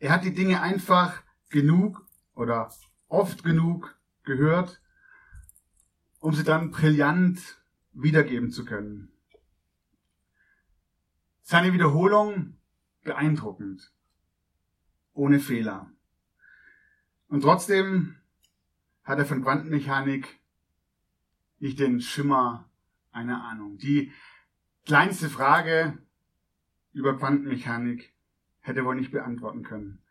Er 0.00 0.10
hat 0.10 0.24
die 0.24 0.34
Dinge 0.34 0.60
einfach 0.60 1.22
genug 1.48 2.04
oder 2.34 2.74
oft 3.06 3.44
genug 3.44 3.96
gehört, 4.24 4.82
um 6.18 6.34
sie 6.34 6.42
dann 6.42 6.72
brillant 6.72 7.62
wiedergeben 7.92 8.50
zu 8.50 8.64
können. 8.64 9.12
Seine 11.42 11.72
Wiederholung 11.72 12.58
beeindruckend, 13.04 13.92
ohne 15.12 15.38
Fehler. 15.38 15.88
Und 17.28 17.42
trotzdem 17.42 18.16
hat 19.04 19.20
er 19.20 19.24
von 19.24 19.44
Quantenmechanik 19.44 20.41
nicht 21.62 21.78
den 21.78 22.00
Schimmer 22.00 22.68
einer 23.12 23.44
Ahnung. 23.44 23.78
Die 23.78 24.12
kleinste 24.84 25.28
Frage 25.28 25.96
über 26.92 27.16
Quantenmechanik 27.16 28.12
hätte 28.60 28.80
er 28.80 28.84
wohl 28.84 28.96
nicht 28.96 29.12
beantworten 29.12 29.62
können. 29.62 30.02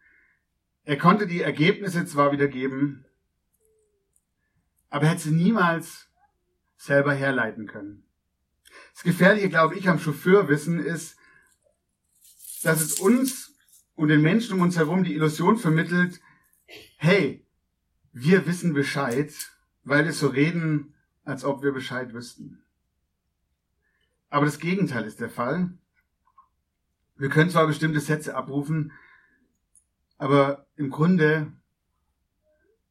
Er 0.83 0.97
konnte 0.97 1.27
die 1.27 1.41
Ergebnisse 1.41 2.05
zwar 2.05 2.31
wiedergeben, 2.31 3.05
aber 4.89 5.03
er 5.03 5.11
hätte 5.11 5.23
sie 5.23 5.31
niemals 5.31 6.09
selber 6.77 7.13
herleiten 7.13 7.67
können. 7.67 8.03
Das 8.93 9.03
Gefährliche, 9.03 9.49
glaube 9.49 9.75
ich, 9.75 9.89
am 9.89 9.99
Chauffeurwissen 9.99 10.79
ist, 10.79 11.17
dass 12.63 12.81
es 12.81 12.99
uns 12.99 13.53
und 13.95 14.07
den 14.07 14.21
Menschen 14.21 14.55
um 14.55 14.61
uns 14.61 14.77
herum 14.77 15.03
die 15.03 15.15
Illusion 15.15 15.57
vermittelt, 15.57 16.21
hey, 16.97 17.45
wir 18.13 18.47
wissen 18.47 18.73
Bescheid, 18.73 19.33
weil 19.83 20.05
wir 20.05 20.13
so 20.13 20.27
reden, 20.27 20.90
als 21.23 21.43
ob 21.43 21.63
wir 21.63 21.71
Bescheid 21.71 22.13
wüssten. 22.13 22.63
Aber 24.29 24.45
das 24.45 24.59
Gegenteil 24.59 25.05
ist 25.05 25.19
der 25.19 25.29
Fall. 25.29 25.73
Wir 27.17 27.29
können 27.29 27.49
zwar 27.49 27.67
bestimmte 27.67 27.99
Sätze 27.99 28.35
abrufen, 28.35 28.91
aber 30.17 30.67
im 30.75 30.89
Grunde, 30.89 31.51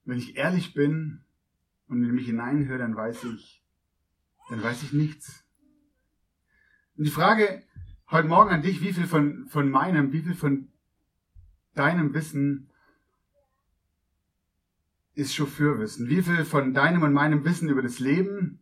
wenn 0.04 0.18
ich 0.18 0.36
ehrlich 0.36 0.74
bin 0.74 1.24
und 1.88 2.04
in 2.04 2.14
mich 2.14 2.26
hineinhöre, 2.26 2.78
dann 2.78 2.94
weiß 2.94 3.24
ich, 3.24 3.64
dann 4.48 4.62
weiß 4.62 4.82
ich 4.82 4.92
nichts. 4.92 5.44
Und 6.96 7.04
die 7.04 7.10
Frage 7.10 7.64
heute 8.10 8.28
Morgen 8.28 8.50
an 8.50 8.62
dich, 8.62 8.80
wie 8.80 8.92
viel 8.92 9.06
von, 9.06 9.46
von 9.48 9.70
meinem, 9.70 10.12
wie 10.12 10.22
viel 10.22 10.34
von 10.34 10.68
deinem 11.74 12.12
Wissen 12.14 12.69
ist 15.20 15.34
Chauffeurwissen? 15.34 16.08
Wie 16.08 16.22
viel 16.22 16.44
von 16.44 16.72
deinem 16.72 17.02
und 17.02 17.12
meinem 17.12 17.44
Wissen 17.44 17.68
über 17.68 17.82
das 17.82 17.98
Leben 17.98 18.60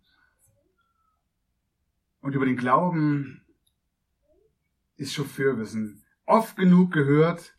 und 2.21 2.35
über 2.35 2.45
den 2.45 2.57
Glauben 2.57 3.43
ist 4.97 5.15
Chauffeurwissen? 5.15 6.03
Oft 6.27 6.57
genug 6.57 6.93
gehört, 6.93 7.57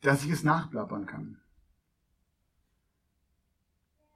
dass 0.00 0.24
ich 0.24 0.30
es 0.30 0.42
nachplappern 0.42 1.06
kann. 1.06 1.40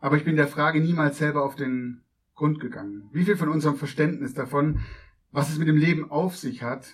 Aber 0.01 0.17
ich 0.17 0.25
bin 0.25 0.37
der 0.37 0.49
Frage 0.49 0.81
niemals 0.81 1.19
selber 1.19 1.45
auf 1.45 1.55
den 1.55 2.03
Grund 2.35 2.59
gegangen. 2.59 3.09
Wie 3.13 3.25
viel 3.25 3.37
von 3.37 3.49
unserem 3.49 3.77
Verständnis 3.77 4.35
davon, 4.35 4.81
was 5.31 5.51
es 5.51 5.59
mit 5.59 5.69
dem 5.69 5.77
Leben 5.77 6.11
auf 6.11 6.37
sich 6.37 6.63
hat, 6.63 6.93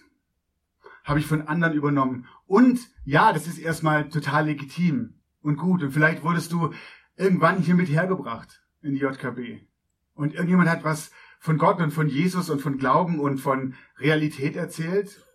habe 1.04 1.18
ich 1.18 1.26
von 1.26 1.48
anderen 1.48 1.72
übernommen. 1.72 2.26
Und 2.46 2.78
ja, 3.04 3.32
das 3.32 3.46
ist 3.46 3.58
erstmal 3.58 4.10
total 4.10 4.46
legitim 4.46 5.19
und 5.42 5.56
gut. 5.56 5.82
Und 5.82 5.92
vielleicht 5.92 6.22
wurdest 6.22 6.52
du 6.52 6.72
irgendwann 7.16 7.62
hier 7.62 7.74
mit 7.74 7.88
hergebracht 7.88 8.62
in 8.82 8.94
die 8.94 9.00
JKB. 9.00 9.66
Und 10.14 10.34
irgendjemand 10.34 10.68
hat 10.68 10.84
was 10.84 11.10
von 11.38 11.58
Gott 11.58 11.80
und 11.80 11.90
von 11.90 12.08
Jesus 12.08 12.50
und 12.50 12.60
von 12.60 12.78
Glauben 12.78 13.20
und 13.20 13.38
von 13.38 13.74
Realität 13.98 14.56
erzählt. 14.56 15.26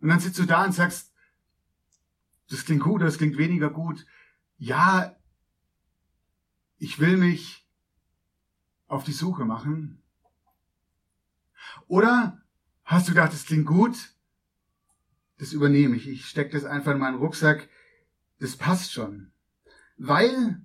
Und 0.00 0.08
dann 0.08 0.20
sitzt 0.20 0.38
du 0.38 0.44
da 0.44 0.64
und 0.64 0.72
sagst, 0.72 1.12
das 2.50 2.64
klingt 2.64 2.82
gut, 2.82 3.02
das 3.02 3.18
klingt 3.18 3.36
weniger 3.36 3.70
gut. 3.70 4.06
Ja, 4.56 5.16
ich 6.78 6.98
will 6.98 7.16
mich 7.16 7.68
auf 8.86 9.04
die 9.04 9.12
Suche 9.12 9.44
machen. 9.44 10.02
Oder 11.86 12.42
hast 12.84 13.08
du 13.08 13.12
gedacht, 13.12 13.32
das 13.32 13.46
klingt 13.46 13.66
gut, 13.66 14.14
das 15.38 15.52
übernehme 15.52 15.96
ich. 15.96 16.08
Ich 16.08 16.26
stecke 16.26 16.52
das 16.52 16.64
einfach 16.64 16.92
in 16.92 16.98
meinen 16.98 17.18
Rucksack. 17.18 17.68
Das 18.38 18.56
passt 18.56 18.92
schon. 18.92 19.32
Weil 19.96 20.60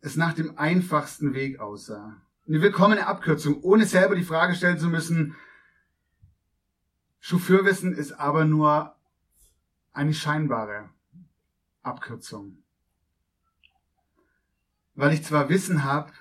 es 0.00 0.16
nach 0.16 0.32
dem 0.32 0.58
einfachsten 0.58 1.34
Weg 1.34 1.60
aussah. 1.60 2.20
Eine 2.48 2.62
willkommene 2.62 3.06
Abkürzung, 3.06 3.62
ohne 3.62 3.86
selber 3.86 4.14
die 4.16 4.24
Frage 4.24 4.54
stellen 4.54 4.78
zu 4.78 4.88
müssen, 4.88 5.36
Chauffeurwissen 7.20 7.94
ist 7.94 8.12
aber 8.12 8.46
nur 8.46 8.96
eine 9.92 10.14
scheinbare 10.14 10.88
Abkürzung. 11.82 12.62
Weil 14.94 15.12
ich 15.12 15.22
zwar 15.22 15.50
Wissen 15.50 15.84
habe, 15.84 16.12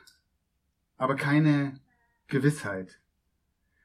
aber 0.97 1.15
keine 1.15 1.79
Gewissheit. 2.27 2.99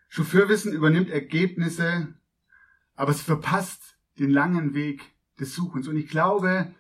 Chauffeurwissen 0.09 0.73
übernimmt 0.73 1.11
Ergebnisse, 1.11 2.15
aber 2.97 3.13
es 3.13 3.23
verpasst 3.23 3.97
den 4.19 4.31
langen 4.31 4.75
Weg 4.75 5.03
des 5.39 5.55
Suchens. 5.55 5.89
Und 5.89 5.97
ich 5.97 6.09
glaube, 6.09 6.75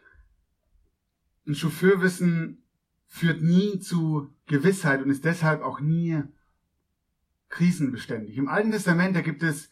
ein 1.47 1.55
Chauffeurwissen 1.55 2.63
führt 3.07 3.43
nie 3.43 3.79
zu 3.79 4.35
Gewissheit 4.47 5.03
und 5.03 5.11
ist 5.11 5.25
deshalb 5.25 5.63
auch 5.63 5.81
nie 5.81 6.23
krisenbeständig. 7.49 8.37
Im 8.37 8.49
Alten 8.49 8.73
Testament, 8.73 9.15
da 9.15 9.21
gibt 9.21 9.43
es 9.43 9.71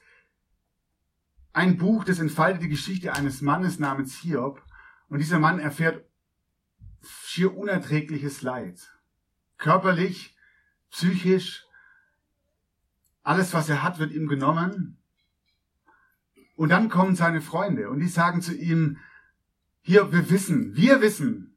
ein 1.53 1.77
Buch, 1.77 2.05
das 2.05 2.19
entfaltet 2.19 2.63
die 2.63 2.69
Geschichte 2.69 3.13
eines 3.13 3.43
Mannes 3.43 3.79
namens 3.79 4.17
Hiob. 4.19 4.63
Und 5.09 5.19
dieser 5.19 5.39
Mann 5.39 5.59
erfährt 5.59 6.07
schier 7.03 7.57
unerträgliches 7.57 8.43
Leid. 8.43 8.81
Körperlich, 9.59 10.37
psychisch, 10.91 11.67
alles, 13.23 13.53
was 13.53 13.69
er 13.69 13.83
hat, 13.83 13.99
wird 13.99 14.13
ihm 14.13 14.27
genommen. 14.27 14.99
Und 16.57 16.69
dann 16.69 16.89
kommen 16.89 17.17
seine 17.17 17.41
Freunde 17.41 17.91
und 17.91 18.01
die 18.01 18.09
sagen 18.09 18.43
zu 18.43 18.55
ihm, 18.55 18.99
hier, 19.81 20.13
wir 20.13 20.31
wissen, 20.31 20.77
wir 20.77 21.01
wissen, 21.01 21.52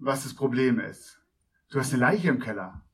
was 0.00 0.24
das 0.24 0.34
Problem 0.34 0.80
ist. 0.80 1.20
Du 1.70 1.78
hast 1.78 1.92
eine 1.92 2.00
Leiche 2.00 2.28
im 2.28 2.40
Keller. 2.40 2.84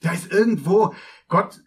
Da 0.00 0.12
ist 0.12 0.32
irgendwo, 0.32 0.94
Gott, 1.28 1.62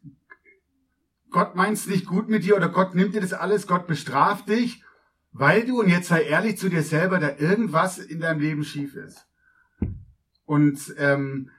Gott 1.30 1.56
meint 1.56 1.78
es 1.78 1.88
nicht 1.88 2.06
gut 2.06 2.30
mit 2.30 2.44
dir 2.44 2.56
oder 2.56 2.70
Gott 2.70 2.96
nimmt 2.96 3.14
dir 3.14 3.22
das 3.22 3.34
alles, 3.34 3.68
Gott 3.68 3.88
bestraft 3.88 4.50
dich, 4.50 4.84
weil 5.32 5.66
du, 5.66 5.82
und 5.82 5.90
jetzt 5.90 6.08
sei 6.08 6.24
ehrlich 6.24 6.58
zu 6.58 6.70
dir 6.70 6.84
selber, 6.84 7.20
da 7.20 7.36
irgendwas 7.38 7.98
in 8.00 8.20
deinem 8.20 8.40
Leben 8.40 8.64
schief 8.64 8.96
ist. 8.96 9.28
Und 10.46 10.94
ähm, 10.98 11.52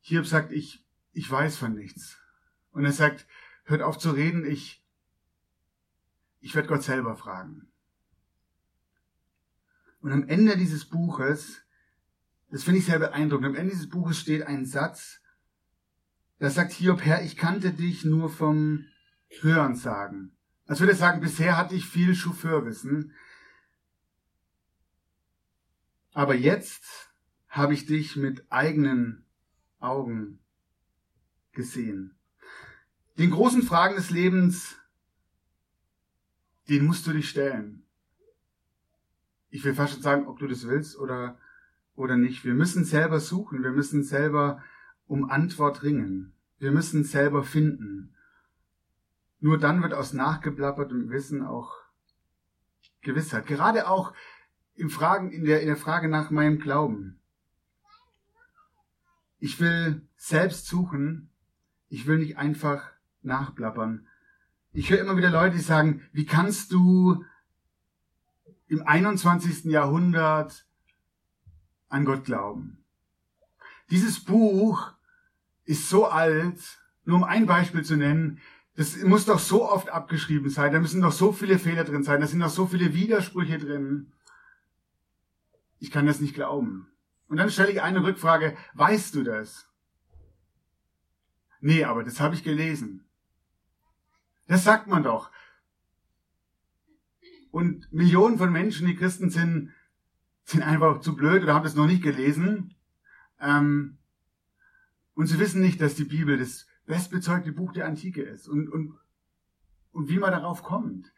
Hiob 0.00 0.26
sagt, 0.26 0.52
ich, 0.52 0.84
ich 1.12 1.30
weiß 1.30 1.56
von 1.56 1.74
nichts. 1.74 2.18
Und 2.72 2.84
er 2.84 2.92
sagt, 2.92 3.26
hört 3.64 3.82
auf 3.82 3.98
zu 3.98 4.10
reden, 4.10 4.44
ich, 4.44 4.84
ich 6.40 6.54
werde 6.54 6.68
Gott 6.68 6.82
selber 6.82 7.16
fragen. 7.16 7.68
Und 10.00 10.12
am 10.12 10.28
Ende 10.28 10.56
dieses 10.56 10.88
Buches, 10.88 11.62
das 12.50 12.64
finde 12.64 12.80
ich 12.80 12.86
sehr 12.86 12.98
beeindruckend, 12.98 13.46
am 13.46 13.54
Ende 13.54 13.72
dieses 13.72 13.88
Buches 13.88 14.18
steht 14.18 14.46
ein 14.46 14.66
Satz, 14.66 15.20
da 16.38 16.50
sagt 16.50 16.72
Hiob, 16.72 17.02
Herr, 17.02 17.22
ich 17.22 17.36
kannte 17.36 17.72
dich 17.72 18.04
nur 18.04 18.28
vom 18.28 18.84
Hören 19.40 19.74
sagen. 19.74 20.36
Als 20.66 20.80
würde 20.80 20.92
er 20.92 20.98
sagen, 20.98 21.20
bisher 21.20 21.56
hatte 21.56 21.74
ich 21.74 21.86
viel 21.86 22.14
Chauffeurwissen, 22.14 23.14
aber 26.12 26.34
jetzt 26.34 27.12
habe 27.48 27.74
ich 27.74 27.86
dich 27.86 28.16
mit 28.16 28.50
eigenen 28.50 29.24
Augen 29.78 30.40
gesehen. 31.52 32.18
Den 33.18 33.30
großen 33.30 33.62
Fragen 33.62 33.96
des 33.96 34.10
Lebens, 34.10 34.76
den 36.68 36.84
musst 36.84 37.06
du 37.06 37.12
dich 37.12 37.28
stellen. 37.28 37.85
Ich 39.56 39.64
will 39.64 39.74
fast 39.74 39.94
schon 39.94 40.02
sagen, 40.02 40.26
ob 40.26 40.38
du 40.38 40.46
das 40.46 40.68
willst 40.68 40.98
oder, 40.98 41.38
oder 41.94 42.18
nicht. 42.18 42.44
Wir 42.44 42.52
müssen 42.52 42.84
selber 42.84 43.20
suchen, 43.20 43.62
wir 43.62 43.70
müssen 43.70 44.02
selber 44.04 44.62
um 45.06 45.30
Antwort 45.30 45.82
ringen. 45.82 46.34
Wir 46.58 46.72
müssen 46.72 47.04
selber 47.04 47.42
finden. 47.42 48.14
Nur 49.40 49.56
dann 49.56 49.82
wird 49.82 49.94
aus 49.94 50.12
nachgeplappertem 50.12 51.08
Wissen 51.08 51.42
auch 51.42 51.72
Gewissheit. 53.00 53.46
Gerade 53.46 53.88
auch 53.88 54.12
im 54.74 54.90
Fragen, 54.90 55.30
in 55.32 55.46
der, 55.46 55.62
in 55.62 55.68
der 55.68 55.78
Frage 55.78 56.08
nach 56.08 56.30
meinem 56.30 56.58
Glauben. 56.58 57.18
Ich 59.38 59.58
will 59.58 60.02
selbst 60.18 60.66
suchen. 60.66 61.30
Ich 61.88 62.06
will 62.06 62.18
nicht 62.18 62.36
einfach 62.36 62.90
nachplappern. 63.22 64.06
Ich 64.74 64.90
höre 64.90 65.00
immer 65.00 65.16
wieder 65.16 65.30
Leute, 65.30 65.56
die 65.56 65.62
sagen, 65.62 66.02
wie 66.12 66.26
kannst 66.26 66.72
du 66.72 67.24
im 68.68 68.86
21. 68.86 69.64
Jahrhundert 69.64 70.66
an 71.88 72.04
Gott 72.04 72.24
glauben? 72.24 72.84
Dieses 73.90 74.24
Buch 74.24 74.92
ist 75.64 75.88
so 75.88 76.06
alt, 76.06 76.60
nur 77.04 77.16
um 77.16 77.24
ein 77.24 77.46
Beispiel 77.46 77.84
zu 77.84 77.96
nennen, 77.96 78.40
das 78.74 78.96
muss 79.02 79.24
doch 79.24 79.38
so 79.38 79.68
oft 79.68 79.88
abgeschrieben 79.88 80.50
sein, 80.50 80.72
da 80.72 80.80
müssen 80.80 81.00
doch 81.00 81.12
so 81.12 81.32
viele 81.32 81.58
Fehler 81.58 81.84
drin 81.84 82.02
sein, 82.02 82.20
da 82.20 82.26
sind 82.26 82.40
doch 82.40 82.50
so 82.50 82.66
viele 82.66 82.92
Widersprüche 82.92 83.58
drin. 83.58 84.12
Ich 85.78 85.90
kann 85.90 86.06
das 86.06 86.20
nicht 86.20 86.34
glauben. 86.34 86.88
Und 87.28 87.38
dann 87.38 87.50
stelle 87.50 87.70
ich 87.70 87.82
eine 87.82 88.02
Rückfrage, 88.02 88.56
weißt 88.74 89.14
du 89.14 89.22
das? 89.22 89.68
Nee, 91.60 91.84
aber 91.84 92.04
das 92.04 92.20
habe 92.20 92.34
ich 92.34 92.44
gelesen. 92.44 93.04
Das 94.46 94.62
sagt 94.62 94.86
man 94.86 95.02
doch. 95.02 95.30
Und 97.56 97.90
Millionen 97.90 98.36
von 98.36 98.52
Menschen, 98.52 98.86
die 98.86 98.96
Christen 98.96 99.30
sind, 99.30 99.72
sind 100.44 100.62
einfach 100.62 101.00
zu 101.00 101.16
blöd 101.16 101.42
oder 101.42 101.54
haben 101.54 101.64
das 101.64 101.74
noch 101.74 101.86
nicht 101.86 102.02
gelesen. 102.02 102.74
Ähm, 103.40 103.96
und 105.14 105.28
sie 105.28 105.38
wissen 105.38 105.62
nicht, 105.62 105.80
dass 105.80 105.94
die 105.94 106.04
Bibel 106.04 106.36
das 106.36 106.66
bestbezeugte 106.84 107.52
Buch 107.52 107.72
der 107.72 107.86
Antike 107.86 108.20
ist 108.20 108.46
und, 108.46 108.68
und, 108.68 108.98
und 109.92 110.10
wie 110.10 110.18
man 110.18 110.32
darauf 110.32 110.62
kommt. 110.62 111.10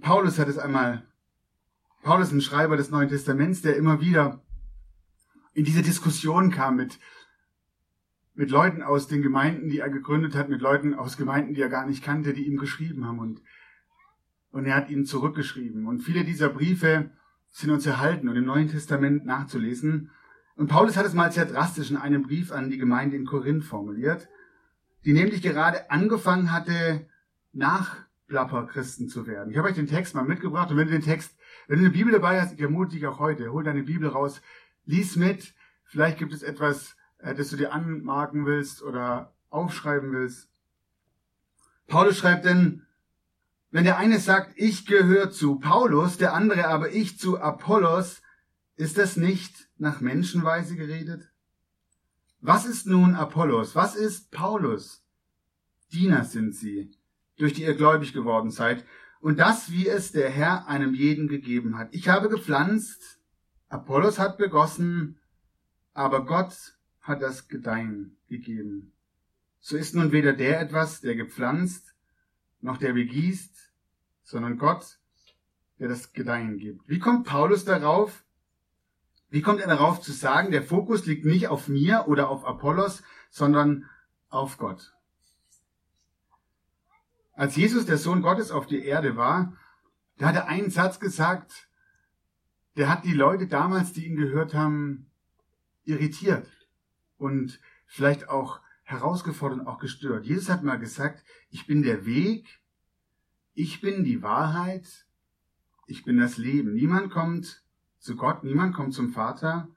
Paulus 0.00 0.38
hat 0.38 0.46
es 0.46 0.58
einmal, 0.58 1.08
Paulus, 2.04 2.30
ein 2.30 2.40
Schreiber 2.40 2.76
des 2.76 2.90
Neuen 2.90 3.08
Testaments, 3.08 3.62
der 3.62 3.74
immer 3.74 4.00
wieder 4.00 4.44
in 5.54 5.64
diese 5.64 5.82
Diskussion 5.82 6.52
kam 6.52 6.76
mit, 6.76 7.00
mit 8.40 8.50
Leuten 8.50 8.82
aus 8.82 9.06
den 9.06 9.20
Gemeinden, 9.20 9.68
die 9.68 9.80
er 9.80 9.90
gegründet 9.90 10.34
hat, 10.34 10.48
mit 10.48 10.62
Leuten 10.62 10.94
aus 10.94 11.18
Gemeinden, 11.18 11.52
die 11.52 11.60
er 11.60 11.68
gar 11.68 11.84
nicht 11.84 12.02
kannte, 12.02 12.32
die 12.32 12.46
ihm 12.46 12.56
geschrieben 12.56 13.04
haben 13.04 13.18
und, 13.18 13.42
und 14.50 14.64
er 14.64 14.76
hat 14.76 14.88
ihnen 14.88 15.04
zurückgeschrieben. 15.04 15.86
Und 15.86 16.00
viele 16.00 16.24
dieser 16.24 16.48
Briefe 16.48 17.10
sind 17.50 17.68
uns 17.68 17.84
erhalten 17.84 18.30
und 18.30 18.36
im 18.36 18.46
Neuen 18.46 18.68
Testament 18.68 19.26
nachzulesen. 19.26 20.10
Und 20.56 20.68
Paulus 20.68 20.96
hat 20.96 21.04
es 21.04 21.12
mal 21.12 21.30
sehr 21.30 21.44
drastisch 21.44 21.90
in 21.90 21.98
einem 21.98 22.22
Brief 22.22 22.50
an 22.50 22.70
die 22.70 22.78
Gemeinde 22.78 23.14
in 23.14 23.26
Korinth 23.26 23.62
formuliert, 23.62 24.26
die 25.04 25.12
nämlich 25.12 25.42
gerade 25.42 25.90
angefangen 25.90 26.50
hatte, 26.50 27.10
Nachplapper-Christen 27.52 29.10
zu 29.10 29.26
werden. 29.26 29.50
Ich 29.50 29.58
habe 29.58 29.68
euch 29.68 29.74
den 29.74 29.86
Text 29.86 30.14
mal 30.14 30.24
mitgebracht 30.24 30.70
und 30.70 30.78
wenn 30.78 30.86
du 30.86 30.92
den 30.92 31.02
Text, 31.02 31.36
wenn 31.68 31.78
du 31.78 31.84
eine 31.84 31.92
Bibel 31.92 32.10
dabei 32.10 32.40
hast, 32.40 32.54
ich 32.54 32.60
ermute 32.62 32.92
dich 32.92 33.06
auch 33.06 33.18
heute, 33.18 33.52
hol 33.52 33.64
deine 33.64 33.82
Bibel 33.82 34.08
raus, 34.08 34.40
lies 34.86 35.16
mit. 35.16 35.52
Vielleicht 35.84 36.16
gibt 36.16 36.32
es 36.32 36.42
etwas, 36.42 36.96
äh, 37.22 37.34
das 37.34 37.50
du 37.50 37.56
dir 37.56 37.72
anmarken 37.72 38.46
willst 38.46 38.82
oder 38.82 39.34
aufschreiben 39.50 40.12
willst. 40.12 40.48
Paulus 41.86 42.18
schreibt 42.18 42.44
denn, 42.44 42.86
wenn 43.70 43.84
der 43.84 43.98
eine 43.98 44.18
sagt, 44.18 44.52
ich 44.56 44.86
gehöre 44.86 45.30
zu 45.30 45.56
Paulus, 45.58 46.16
der 46.16 46.34
andere 46.34 46.68
aber 46.68 46.92
ich 46.92 47.18
zu 47.18 47.40
Apollos, 47.40 48.20
ist 48.76 48.98
das 48.98 49.16
nicht 49.16 49.68
nach 49.76 50.00
Menschenweise 50.00 50.74
geredet? 50.76 51.30
Was 52.40 52.64
ist 52.64 52.86
nun 52.86 53.14
Apollos? 53.14 53.74
Was 53.76 53.94
ist 53.94 54.30
Paulus? 54.30 55.04
Diener 55.92 56.24
sind 56.24 56.54
sie, 56.54 56.96
durch 57.36 57.52
die 57.52 57.62
ihr 57.62 57.74
gläubig 57.74 58.12
geworden 58.12 58.50
seid, 58.50 58.84
und 59.20 59.38
das, 59.38 59.70
wie 59.70 59.86
es 59.86 60.12
der 60.12 60.30
Herr 60.30 60.66
einem 60.66 60.94
jeden 60.94 61.28
gegeben 61.28 61.76
hat. 61.76 61.88
Ich 61.92 62.08
habe 62.08 62.30
gepflanzt, 62.30 63.20
Apollos 63.68 64.18
hat 64.18 64.38
begossen, 64.38 65.18
aber 65.92 66.24
Gott 66.24 66.78
hat 67.00 67.22
das 67.22 67.48
Gedeihen 67.48 68.16
gegeben. 68.28 68.92
So 69.60 69.76
ist 69.76 69.94
nun 69.94 70.12
weder 70.12 70.32
der 70.32 70.60
etwas, 70.60 71.00
der 71.00 71.14
gepflanzt, 71.14 71.94
noch 72.60 72.78
der 72.78 72.92
begießt, 72.92 73.72
sondern 74.22 74.58
Gott, 74.58 74.98
der 75.78 75.88
das 75.88 76.12
Gedeihen 76.12 76.58
gibt. 76.58 76.88
Wie 76.88 76.98
kommt 76.98 77.26
Paulus 77.26 77.64
darauf? 77.64 78.24
Wie 79.28 79.42
kommt 79.42 79.60
er 79.60 79.68
darauf 79.68 80.00
zu 80.00 80.12
sagen, 80.12 80.50
der 80.50 80.62
Fokus 80.62 81.06
liegt 81.06 81.24
nicht 81.24 81.48
auf 81.48 81.68
mir 81.68 82.06
oder 82.08 82.28
auf 82.28 82.44
Apollos, 82.44 83.02
sondern 83.30 83.88
auf 84.28 84.58
Gott? 84.58 84.94
Als 87.32 87.56
Jesus, 87.56 87.86
der 87.86 87.96
Sohn 87.96 88.22
Gottes, 88.22 88.50
auf 88.50 88.66
die 88.66 88.84
Erde 88.84 89.16
war, 89.16 89.56
da 90.18 90.28
hat 90.28 90.34
er 90.34 90.48
einen 90.48 90.70
Satz 90.70 91.00
gesagt, 91.00 91.68
der 92.76 92.88
hat 92.88 93.04
die 93.04 93.14
Leute 93.14 93.46
damals, 93.46 93.92
die 93.92 94.06
ihn 94.06 94.16
gehört 94.16 94.52
haben, 94.52 95.10
irritiert 95.84 96.46
und 97.20 97.60
vielleicht 97.86 98.28
auch 98.28 98.60
herausgefordert 98.82 99.60
und 99.60 99.66
auch 99.66 99.78
gestört. 99.78 100.26
Jesus 100.26 100.48
hat 100.48 100.62
mal 100.62 100.78
gesagt, 100.78 101.24
ich 101.50 101.66
bin 101.66 101.82
der 101.82 102.06
Weg, 102.06 102.60
ich 103.54 103.80
bin 103.80 104.04
die 104.04 104.22
Wahrheit, 104.22 105.06
ich 105.86 106.04
bin 106.04 106.18
das 106.18 106.38
Leben. 106.38 106.72
Niemand 106.72 107.10
kommt 107.10 107.62
zu 107.98 108.16
Gott, 108.16 108.42
niemand 108.42 108.74
kommt 108.74 108.94
zum 108.94 109.10
Vater, 109.10 109.68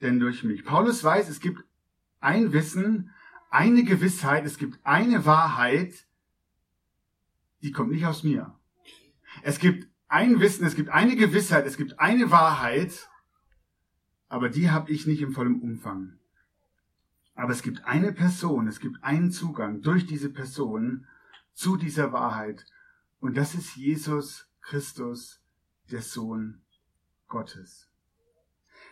denn 0.00 0.20
durch 0.20 0.44
mich. 0.44 0.64
Paulus 0.64 1.02
weiß, 1.02 1.28
es 1.28 1.40
gibt 1.40 1.64
ein 2.20 2.52
Wissen, 2.52 3.10
eine 3.50 3.84
Gewissheit, 3.84 4.46
es 4.46 4.58
gibt 4.58 4.78
eine 4.84 5.26
Wahrheit, 5.26 6.06
die 7.62 7.72
kommt 7.72 7.90
nicht 7.90 8.06
aus 8.06 8.22
mir. 8.22 8.58
Es 9.42 9.58
gibt 9.58 9.88
ein 10.08 10.40
Wissen, 10.40 10.64
es 10.64 10.76
gibt 10.76 10.90
eine 10.90 11.16
Gewissheit, 11.16 11.66
es 11.66 11.76
gibt 11.76 11.98
eine 11.98 12.30
Wahrheit, 12.30 13.08
aber 14.28 14.48
die 14.48 14.70
habe 14.70 14.90
ich 14.92 15.06
nicht 15.06 15.20
im 15.20 15.32
vollen 15.32 15.60
Umfang. 15.60 16.18
Aber 17.34 17.52
es 17.52 17.62
gibt 17.62 17.84
eine 17.84 18.12
Person, 18.12 18.68
es 18.68 18.80
gibt 18.80 19.02
einen 19.02 19.30
Zugang 19.30 19.82
durch 19.82 20.06
diese 20.06 20.30
Person 20.30 21.06
zu 21.52 21.76
dieser 21.76 22.12
Wahrheit. 22.12 22.64
Und 23.20 23.36
das 23.36 23.54
ist 23.54 23.76
Jesus 23.76 24.48
Christus, 24.60 25.40
der 25.90 26.02
Sohn 26.02 26.62
Gottes. 27.26 27.90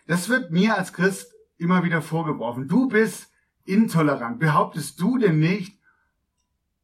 Das 0.07 0.29
wird 0.29 0.51
mir 0.51 0.77
als 0.77 0.93
Christ 0.93 1.33
immer 1.57 1.85
wieder 1.85 2.03
vorgeworfen. 2.03 2.67
Du 2.67 2.89
bist 2.89 3.31
intolerant. 3.65 4.41
Behauptest 4.41 5.01
du 5.01 5.19
denn 5.19 5.39
nicht, 5.39 5.81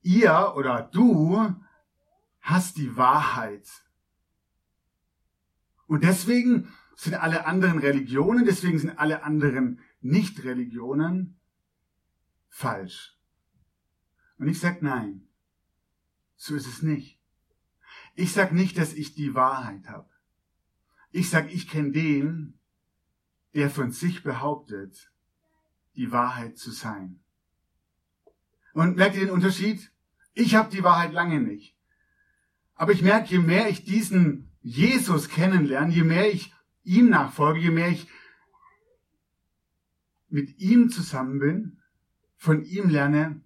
ihr 0.02 0.52
oder 0.56 0.82
du 0.92 1.54
hast 2.40 2.76
die 2.76 2.96
Wahrheit? 2.96 3.68
Und 5.86 6.04
deswegen 6.04 6.72
sind 6.94 7.14
alle 7.14 7.46
anderen 7.46 7.78
Religionen, 7.78 8.44
deswegen 8.44 8.78
sind 8.78 8.98
alle 8.98 9.24
anderen 9.24 9.80
Nicht-Religionen 10.00 11.37
falsch. 12.48 13.16
Und 14.38 14.48
ich 14.48 14.60
sage 14.60 14.78
nein, 14.84 15.28
so 16.36 16.54
ist 16.54 16.66
es 16.66 16.82
nicht. 16.82 17.18
Ich 18.14 18.32
sage 18.32 18.54
nicht, 18.54 18.78
dass 18.78 18.94
ich 18.94 19.14
die 19.14 19.34
Wahrheit 19.34 19.88
habe. 19.88 20.08
Ich 21.10 21.30
sage, 21.30 21.48
ich 21.50 21.68
kenne 21.68 21.92
den, 21.92 22.58
der 23.54 23.70
von 23.70 23.90
sich 23.90 24.22
behauptet, 24.22 25.10
die 25.96 26.12
Wahrheit 26.12 26.58
zu 26.58 26.70
sein. 26.70 27.20
Und 28.72 28.96
merkt 28.96 29.16
ihr 29.16 29.22
den 29.22 29.30
Unterschied? 29.30 29.90
Ich 30.34 30.54
habe 30.54 30.70
die 30.70 30.84
Wahrheit 30.84 31.12
lange 31.12 31.40
nicht. 31.40 31.76
Aber 32.74 32.92
ich 32.92 33.02
merke, 33.02 33.28
je 33.28 33.38
mehr 33.38 33.68
ich 33.68 33.84
diesen 33.84 34.52
Jesus 34.62 35.28
kennenlerne, 35.28 35.92
je 35.92 36.04
mehr 36.04 36.32
ich 36.32 36.54
ihm 36.84 37.08
nachfolge, 37.08 37.60
je 37.60 37.70
mehr 37.70 37.88
ich 37.88 38.06
mit 40.28 40.58
ihm 40.58 40.90
zusammen 40.90 41.40
bin, 41.40 41.77
von 42.38 42.64
ihm 42.64 42.88
lerne, 42.88 43.42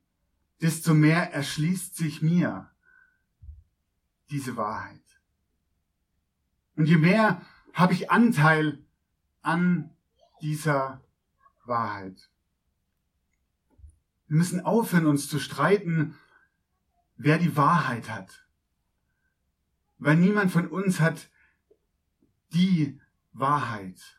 desto 0.61 0.94
mehr 0.94 1.33
erschließt 1.33 1.96
sich 1.96 2.22
mir 2.22 2.70
diese 4.31 4.57
Wahrheit. 4.57 5.02
Und 6.76 6.87
je 6.87 6.98
mehr 6.98 7.42
habe 7.72 7.94
ich 7.94 8.11
Anteil 8.11 8.85
an 9.40 9.90
dieser 10.40 11.02
Wahrheit. 11.64 12.31
Wir 14.28 14.37
müssen 14.37 14.61
aufhören, 14.61 15.07
uns 15.07 15.28
zu 15.28 15.38
streiten, 15.38 16.16
wer 17.16 17.38
die 17.38 17.57
Wahrheit 17.57 18.09
hat. 18.11 18.46
Weil 19.98 20.16
niemand 20.16 20.50
von 20.50 20.68
uns 20.68 21.00
hat 21.00 21.31
die 22.52 23.00
Wahrheit. 23.33 24.18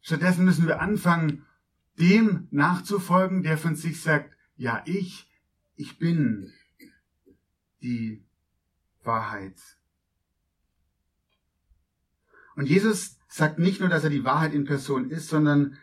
Stattdessen 0.00 0.44
müssen 0.44 0.66
wir 0.66 0.80
anfangen, 0.80 1.46
dem 1.98 2.48
nachzufolgen, 2.50 3.42
der 3.42 3.58
von 3.58 3.76
sich 3.76 4.00
sagt, 4.00 4.36
ja, 4.56 4.82
ich, 4.86 5.30
ich 5.74 5.98
bin 5.98 6.52
die 7.82 8.24
Wahrheit. 9.02 9.60
Und 12.54 12.68
Jesus 12.68 13.18
sagt 13.28 13.58
nicht 13.58 13.80
nur, 13.80 13.88
dass 13.88 14.04
er 14.04 14.10
die 14.10 14.24
Wahrheit 14.24 14.54
in 14.54 14.64
Person 14.64 15.10
ist, 15.10 15.28
sondern 15.28 15.76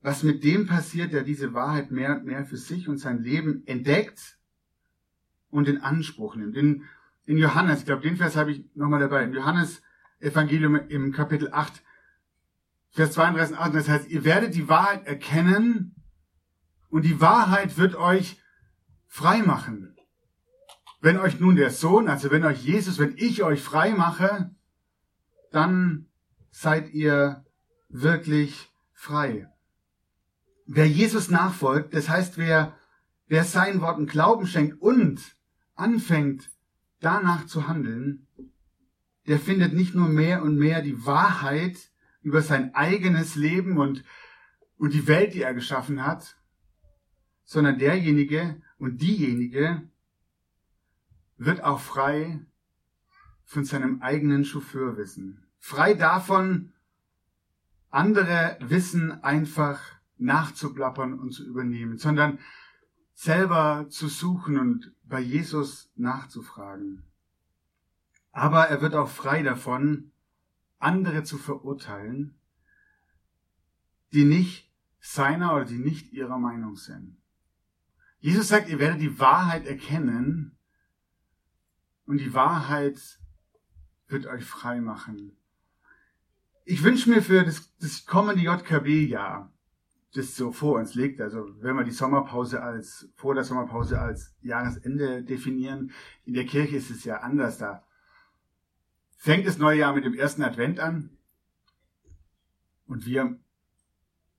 was 0.00 0.22
mit 0.22 0.44
dem 0.44 0.66
passiert, 0.66 1.12
der 1.12 1.22
diese 1.22 1.52
Wahrheit 1.52 1.90
mehr 1.90 2.16
und 2.16 2.24
mehr 2.24 2.44
für 2.44 2.56
sich 2.56 2.88
und 2.88 2.98
sein 2.98 3.22
Leben 3.22 3.66
entdeckt 3.66 4.38
und 5.50 5.68
in 5.68 5.78
Anspruch 5.78 6.36
nimmt. 6.36 6.56
In, 6.56 6.84
in 7.26 7.36
Johannes, 7.36 7.80
ich 7.80 7.86
glaube, 7.86 8.02
den 8.02 8.16
Vers 8.16 8.36
habe 8.36 8.52
ich 8.52 8.64
nochmal 8.74 9.00
dabei, 9.00 9.24
in 9.24 9.34
Johannes 9.34 9.82
Evangelium 10.20 10.76
im 10.88 11.12
Kapitel 11.12 11.52
8, 11.52 11.82
Vers 12.90 13.12
32 13.12 13.56
und 13.56 13.62
8, 13.62 13.74
das 13.74 13.88
heißt, 13.88 14.08
ihr 14.08 14.24
werdet 14.24 14.54
die 14.54 14.68
Wahrheit 14.68 15.06
erkennen 15.06 15.94
und 16.88 17.04
die 17.04 17.20
Wahrheit 17.20 17.78
wird 17.78 17.94
euch 17.94 18.40
frei 19.06 19.42
machen. 19.42 19.96
Wenn 21.00 21.18
euch 21.18 21.40
nun 21.40 21.56
der 21.56 21.70
Sohn, 21.70 22.08
also 22.08 22.30
wenn 22.30 22.44
euch 22.44 22.62
Jesus, 22.62 22.98
wenn 22.98 23.16
ich 23.16 23.42
euch 23.42 23.62
frei 23.62 23.92
mache, 23.92 24.54
dann 25.50 26.06
seid 26.50 26.90
ihr 26.90 27.44
wirklich 27.88 28.70
frei. 28.92 29.48
Wer 30.66 30.86
Jesus 30.86 31.30
nachfolgt, 31.30 31.94
das 31.94 32.08
heißt, 32.08 32.38
wer, 32.38 32.76
wer 33.26 33.44
seinen 33.44 33.80
Worten 33.80 34.06
Glauben 34.06 34.46
schenkt 34.46 34.80
und 34.80 35.36
anfängt, 35.74 36.50
danach 37.00 37.46
zu 37.46 37.66
handeln, 37.66 38.26
der 39.26 39.38
findet 39.38 39.72
nicht 39.72 39.94
nur 39.94 40.08
mehr 40.08 40.42
und 40.42 40.56
mehr 40.56 40.82
die 40.82 41.06
Wahrheit 41.06 41.89
über 42.22 42.42
sein 42.42 42.74
eigenes 42.74 43.34
Leben 43.34 43.78
und, 43.78 44.04
und 44.76 44.94
die 44.94 45.06
Welt, 45.06 45.34
die 45.34 45.42
er 45.42 45.54
geschaffen 45.54 46.04
hat, 46.04 46.36
sondern 47.44 47.78
derjenige 47.78 48.60
und 48.78 49.00
diejenige 49.00 49.88
wird 51.36 51.62
auch 51.62 51.80
frei 51.80 52.40
von 53.44 53.64
seinem 53.64 54.02
eigenen 54.02 54.44
Chauffeurwissen 54.44 55.44
frei 55.60 55.94
davon, 55.94 56.72
andere 57.90 58.56
Wissen 58.60 59.22
einfach 59.22 59.80
nachzuplappern 60.16 61.18
und 61.18 61.32
zu 61.32 61.46
übernehmen, 61.46 61.98
sondern 61.98 62.38
selber 63.14 63.86
zu 63.90 64.08
suchen 64.08 64.58
und 64.58 64.92
bei 65.04 65.20
Jesus 65.20 65.90
nachzufragen. 65.94 67.04
Aber 68.32 68.68
er 68.68 68.80
wird 68.80 68.94
auch 68.94 69.08
frei 69.08 69.42
davon, 69.42 70.12
andere 70.80 71.22
zu 71.22 71.38
verurteilen, 71.38 72.34
die 74.12 74.24
nicht 74.24 74.70
seiner 75.00 75.54
oder 75.54 75.64
die 75.64 75.78
nicht 75.78 76.12
ihrer 76.12 76.38
Meinung 76.38 76.76
sind. 76.76 77.16
Jesus 78.18 78.48
sagt, 78.48 78.68
ihr 78.68 78.78
werdet 78.78 79.00
die 79.00 79.18
Wahrheit 79.18 79.66
erkennen 79.66 80.58
und 82.06 82.18
die 82.18 82.34
Wahrheit 82.34 83.20
wird 84.08 84.26
euch 84.26 84.44
frei 84.44 84.80
machen 84.80 85.36
ich 86.70 86.84
wünsche 86.84 87.10
mir 87.10 87.20
für 87.20 87.42
das, 87.42 87.76
das 87.80 88.06
kommende 88.06 88.42
JKB-Jahr, 88.42 89.52
das 90.14 90.36
so 90.36 90.52
vor 90.52 90.78
uns 90.78 90.94
liegt, 90.94 91.20
also 91.20 91.48
wenn 91.60 91.74
wir 91.74 91.82
die 91.82 91.90
Sommerpause 91.90 92.62
als, 92.62 93.08
vor 93.16 93.34
der 93.34 93.42
Sommerpause 93.42 94.00
als 94.00 94.36
Jahresende 94.40 95.24
definieren, 95.24 95.90
in 96.24 96.34
der 96.34 96.46
Kirche 96.46 96.76
ist 96.76 96.90
es 96.90 97.02
ja 97.02 97.18
anders 97.18 97.58
da. 97.58 97.84
Fängt 99.22 99.46
das 99.46 99.58
neue 99.58 99.80
Jahr 99.80 99.94
mit 99.94 100.06
dem 100.06 100.14
ersten 100.14 100.42
Advent 100.42 100.80
an 100.80 101.10
und 102.86 103.04
wir, 103.04 103.38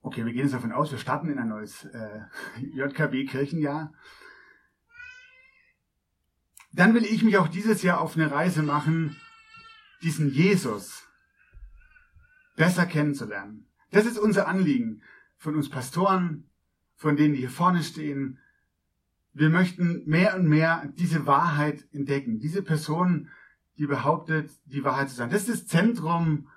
okay, 0.01 0.25
wir 0.25 0.33
gehen 0.33 0.41
jetzt 0.41 0.55
davon 0.55 0.71
aus, 0.71 0.89
wir 0.89 0.97
starten 0.97 1.29
in 1.29 1.37
ein 1.37 1.49
neues 1.49 1.85
äh, 1.85 2.21
JKB-Kirchenjahr, 2.73 3.93
dann 6.73 6.95
will 6.95 7.05
ich 7.05 7.21
mich 7.21 7.37
auch 7.37 7.47
dieses 7.47 7.83
Jahr 7.83 8.01
auf 8.01 8.15
eine 8.15 8.31
Reise 8.31 8.63
machen, 8.63 9.15
diesen 10.01 10.31
Jesus 10.31 11.07
besser 12.55 12.87
kennenzulernen. 12.87 13.67
Das 13.91 14.07
ist 14.07 14.17
unser 14.17 14.47
Anliegen 14.47 15.03
von 15.37 15.55
uns 15.55 15.69
Pastoren, 15.69 16.49
von 16.95 17.17
denen, 17.17 17.35
die 17.35 17.41
hier 17.41 17.51
vorne 17.51 17.83
stehen. 17.83 18.39
Wir 19.31 19.51
möchten 19.51 20.01
mehr 20.07 20.35
und 20.35 20.47
mehr 20.47 20.91
diese 20.95 21.27
Wahrheit 21.27 21.87
entdecken. 21.91 22.39
Diese 22.39 22.63
Person, 22.63 23.29
die 23.81 23.87
behauptet, 23.87 24.51
die 24.65 24.83
Wahrheit 24.83 25.09
zu 25.09 25.15
sein. 25.15 25.31
Das 25.31 25.47
ist 25.47 25.63
das 25.63 25.67
Zentrum 25.67 26.47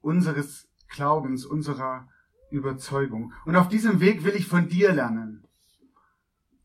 unseres 0.00 0.68
Glaubens, 0.88 1.46
unserer 1.46 2.08
Überzeugung. 2.50 3.32
Und 3.44 3.54
auf 3.54 3.68
diesem 3.68 4.00
Weg 4.00 4.24
will 4.24 4.34
ich 4.34 4.48
von 4.48 4.68
dir 4.68 4.92
lernen. 4.92 5.46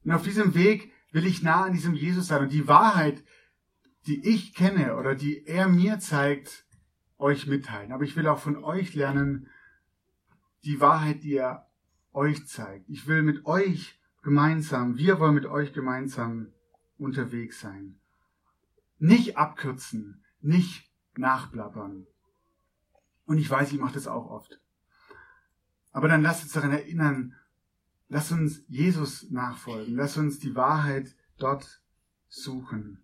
Und 0.04 0.12
auf 0.12 0.24
diesem 0.24 0.56
Weg 0.56 0.92
will 1.12 1.28
ich 1.28 1.44
nah 1.44 1.66
an 1.66 1.74
diesem 1.74 1.94
Jesus 1.94 2.26
sein. 2.26 2.42
Und 2.42 2.52
die 2.52 2.68
Wahrheit, 2.68 3.24
die 4.08 4.28
ich 4.28 4.56
kenne 4.56 4.96
oder 4.96 5.14
die 5.14 5.46
er 5.46 5.68
mir 5.68 6.00
zeigt, 6.00 6.66
euch 7.20 7.46
mitteilen. 7.46 7.92
Aber 7.92 8.04
ich 8.04 8.16
will 8.16 8.26
auch 8.26 8.40
von 8.40 8.64
euch 8.64 8.96
lernen, 8.96 9.48
die 10.64 10.82
Wahrheit, 10.82 11.22
die 11.22 11.36
er 11.36 11.68
euch 12.14 12.48
zeigt. 12.48 12.90
Ich 12.90 13.06
will 13.06 13.22
mit 13.22 13.46
euch 13.46 14.00
gemeinsam, 14.24 14.98
wir 14.98 15.20
wollen 15.20 15.36
mit 15.36 15.46
euch 15.46 15.72
gemeinsam 15.72 16.48
unterwegs 16.98 17.60
sein. 17.60 17.99
Nicht 19.00 19.38
abkürzen, 19.38 20.24
nicht 20.42 20.92
nachblabbern. 21.16 22.06
Und 23.26 23.38
ich 23.38 23.50
weiß, 23.50 23.72
ich 23.72 23.80
mache 23.80 23.94
das 23.94 24.08
auch 24.08 24.30
oft. 24.30 24.60
Aber 25.92 26.08
dann 26.08 26.22
lasst 26.22 26.44
uns 26.44 26.54
daran 26.54 26.72
erinnern, 26.72 27.36
Lass 28.10 28.32
uns 28.32 28.64
Jesus 28.68 29.30
nachfolgen. 29.30 29.96
Lass 29.96 30.18
uns 30.18 30.40
die 30.40 30.56
Wahrheit 30.56 31.16
dort 31.38 31.82
suchen. 32.28 33.04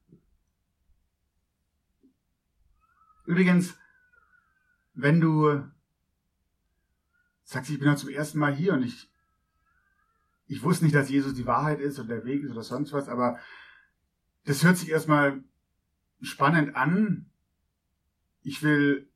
Übrigens, 3.25 3.75
wenn 4.95 5.21
du 5.21 5.63
sagst, 7.43 7.69
ich 7.69 7.77
bin 7.77 7.87
ja 7.87 7.95
zum 7.95 8.09
ersten 8.09 8.39
Mal 8.39 8.55
hier 8.55 8.73
und 8.73 8.81
ich, 8.81 9.11
ich 10.47 10.63
wusste 10.63 10.85
nicht, 10.85 10.95
dass 10.95 11.09
Jesus 11.09 11.35
die 11.35 11.45
Wahrheit 11.45 11.79
ist 11.79 11.99
oder 11.99 12.15
der 12.15 12.25
Weg 12.25 12.43
ist 12.43 12.51
oder 12.51 12.63
sonst 12.63 12.91
was, 12.91 13.07
aber 13.07 13.39
das 14.45 14.63
hört 14.63 14.77
sich 14.77 14.89
erstmal 14.89 15.43
spannend 16.21 16.75
an. 16.75 17.25
Ich 18.41 18.63
will 18.63 19.09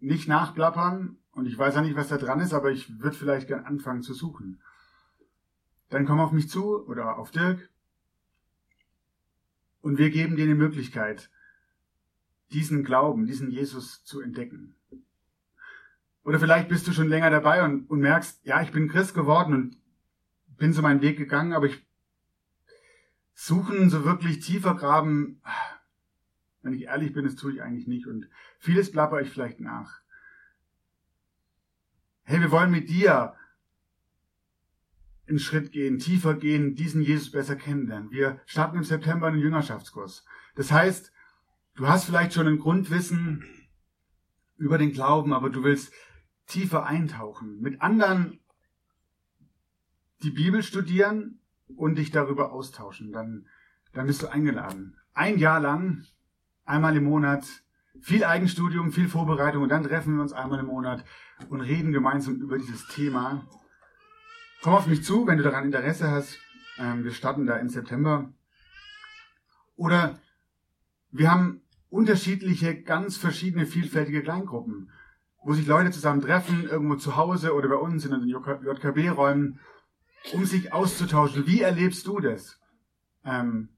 nicht 0.00 0.28
nachplappern 0.28 1.18
und 1.32 1.46
ich 1.46 1.56
weiß 1.56 1.76
auch 1.76 1.82
nicht, 1.82 1.96
was 1.96 2.08
da 2.08 2.18
dran 2.18 2.40
ist, 2.40 2.52
aber 2.52 2.70
ich 2.70 3.00
würde 3.00 3.16
vielleicht 3.16 3.48
gern 3.48 3.64
anfangen 3.64 4.02
zu 4.02 4.14
suchen. 4.14 4.60
Dann 5.88 6.06
komm 6.06 6.20
auf 6.20 6.32
mich 6.32 6.48
zu 6.48 6.86
oder 6.86 7.18
auf 7.18 7.30
Dirk 7.30 7.68
und 9.80 9.98
wir 9.98 10.10
geben 10.10 10.36
dir 10.36 10.44
eine 10.44 10.54
Möglichkeit, 10.54 11.30
diesen 12.52 12.84
Glauben, 12.84 13.26
diesen 13.26 13.50
Jesus 13.50 14.04
zu 14.04 14.20
entdecken. 14.20 14.74
Oder 16.24 16.40
vielleicht 16.40 16.68
bist 16.68 16.86
du 16.86 16.92
schon 16.92 17.08
länger 17.08 17.30
dabei 17.30 17.62
und, 17.62 17.90
und 17.90 18.00
merkst, 18.00 18.44
ja, 18.44 18.62
ich 18.62 18.72
bin 18.72 18.88
Christ 18.88 19.14
geworden 19.14 19.54
und 19.54 19.76
bin 20.56 20.72
so 20.72 20.80
meinen 20.80 21.02
Weg 21.02 21.18
gegangen, 21.18 21.52
aber 21.52 21.66
ich 21.66 21.86
suchen, 23.34 23.90
so 23.90 24.04
wirklich 24.04 24.40
tiefer 24.40 24.74
graben, 24.74 25.42
wenn 26.64 26.74
ich 26.74 26.84
ehrlich 26.84 27.12
bin, 27.12 27.24
das 27.24 27.36
tue 27.36 27.52
ich 27.52 27.62
eigentlich 27.62 27.86
nicht 27.86 28.06
und 28.06 28.28
vieles 28.58 28.90
plapper 28.90 29.20
ich 29.20 29.30
vielleicht 29.30 29.60
nach. 29.60 30.00
Hey, 32.24 32.40
wir 32.40 32.50
wollen 32.50 32.70
mit 32.70 32.88
dir 32.88 33.34
einen 35.28 35.38
Schritt 35.38 35.72
gehen, 35.72 35.98
tiefer 35.98 36.34
gehen, 36.34 36.74
diesen 36.74 37.02
Jesus 37.02 37.30
besser 37.30 37.56
kennenlernen. 37.56 38.10
Wir 38.10 38.40
starten 38.46 38.78
im 38.78 38.84
September 38.84 39.28
einen 39.28 39.40
Jüngerschaftskurs. 39.40 40.24
Das 40.54 40.72
heißt, 40.72 41.12
du 41.76 41.86
hast 41.86 42.04
vielleicht 42.04 42.32
schon 42.32 42.46
ein 42.46 42.58
Grundwissen 42.58 43.44
über 44.56 44.78
den 44.78 44.92
Glauben, 44.92 45.32
aber 45.32 45.50
du 45.50 45.62
willst 45.64 45.92
tiefer 46.46 46.86
eintauchen, 46.86 47.60
mit 47.60 47.80
anderen 47.80 48.40
die 50.22 50.30
Bibel 50.30 50.62
studieren 50.62 51.40
und 51.76 51.96
dich 51.96 52.10
darüber 52.10 52.52
austauschen. 52.52 53.12
Dann, 53.12 53.46
dann 53.92 54.06
bist 54.06 54.22
du 54.22 54.28
eingeladen. 54.28 54.96
Ein 55.12 55.38
Jahr 55.38 55.60
lang, 55.60 56.06
einmal 56.64 56.96
im 56.96 57.04
Monat, 57.04 57.44
viel 58.00 58.24
Eigenstudium, 58.24 58.92
viel 58.92 59.08
Vorbereitung 59.08 59.62
und 59.62 59.68
dann 59.68 59.84
treffen 59.84 60.16
wir 60.16 60.22
uns 60.22 60.32
einmal 60.32 60.60
im 60.60 60.66
Monat 60.66 61.04
und 61.48 61.60
reden 61.60 61.92
gemeinsam 61.92 62.36
über 62.36 62.58
dieses 62.58 62.86
Thema 62.88 63.46
Komm 64.64 64.76
auf 64.76 64.86
mich 64.86 65.04
zu, 65.04 65.26
wenn 65.26 65.36
du 65.36 65.44
daran 65.44 65.66
Interesse 65.66 66.10
hast. 66.10 66.38
Ähm, 66.78 67.04
wir 67.04 67.12
starten 67.12 67.44
da 67.44 67.56
im 67.56 67.68
September. 67.68 68.32
Oder 69.76 70.18
wir 71.10 71.30
haben 71.30 71.60
unterschiedliche, 71.90 72.80
ganz 72.82 73.18
verschiedene, 73.18 73.66
vielfältige 73.66 74.22
Kleingruppen, 74.22 74.90
wo 75.42 75.52
sich 75.52 75.66
Leute 75.66 75.90
zusammen 75.90 76.22
treffen, 76.22 76.64
irgendwo 76.64 76.94
zu 76.94 77.14
Hause 77.14 77.52
oder 77.52 77.68
bei 77.68 77.74
uns 77.74 78.06
in 78.06 78.12
den 78.12 78.26
JKB-Räumen, 78.26 79.60
um 80.32 80.46
sich 80.46 80.72
auszutauschen. 80.72 81.46
Wie 81.46 81.60
erlebst 81.60 82.06
du 82.06 82.20
das? 82.20 82.58
Ähm, 83.22 83.68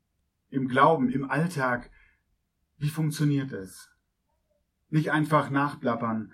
Im 0.51 0.69
Glauben, 0.69 1.11
im 1.11 1.29
Alltag. 1.29 1.91
Wie 2.79 2.91
funktioniert 2.91 3.53
es? 3.53 3.91
Nicht 4.89 5.11
einfach 5.11 5.51
nachplappern, 5.51 6.33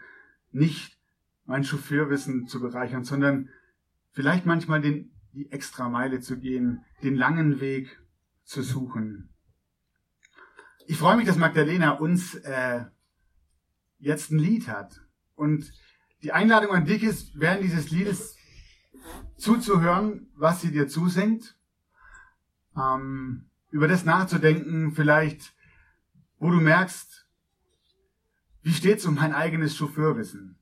nicht 0.50 0.98
mein 1.44 1.64
Chauffeurwissen 1.64 2.46
zu 2.46 2.60
bereichern, 2.60 3.04
sondern 3.04 3.48
vielleicht 4.10 4.46
manchmal 4.46 4.80
den, 4.80 5.12
die 5.32 5.50
extra 5.50 5.88
Meile 5.88 6.20
zu 6.20 6.38
gehen, 6.38 6.84
den 7.02 7.14
langen 7.14 7.60
Weg 7.60 8.00
zu 8.44 8.62
suchen. 8.62 9.30
Ich 10.86 10.98
freue 10.98 11.16
mich, 11.16 11.26
dass 11.26 11.36
Magdalena 11.36 11.92
uns 11.92 12.34
äh, 12.34 12.84
jetzt 13.98 14.30
ein 14.30 14.38
Lied 14.38 14.68
hat. 14.68 15.00
Und 15.34 15.72
die 16.22 16.32
Einladung 16.32 16.72
an 16.72 16.84
dich 16.84 17.02
ist, 17.02 17.38
während 17.38 17.62
dieses 17.62 17.90
Liedes 17.90 18.36
zuzuhören, 19.36 20.28
was 20.36 20.60
sie 20.60 20.70
dir 20.70 20.88
zusingt, 20.88 21.56
ähm, 22.76 23.46
über 23.70 23.88
das 23.88 24.04
nachzudenken, 24.04 24.92
vielleicht, 24.92 25.54
wo 26.42 26.50
du 26.50 26.60
merkst, 26.60 27.24
wie 28.62 28.72
steht's 28.72 29.06
um 29.06 29.14
mein 29.14 29.32
eigenes 29.32 29.76
Chauffeurwissen? 29.76 30.58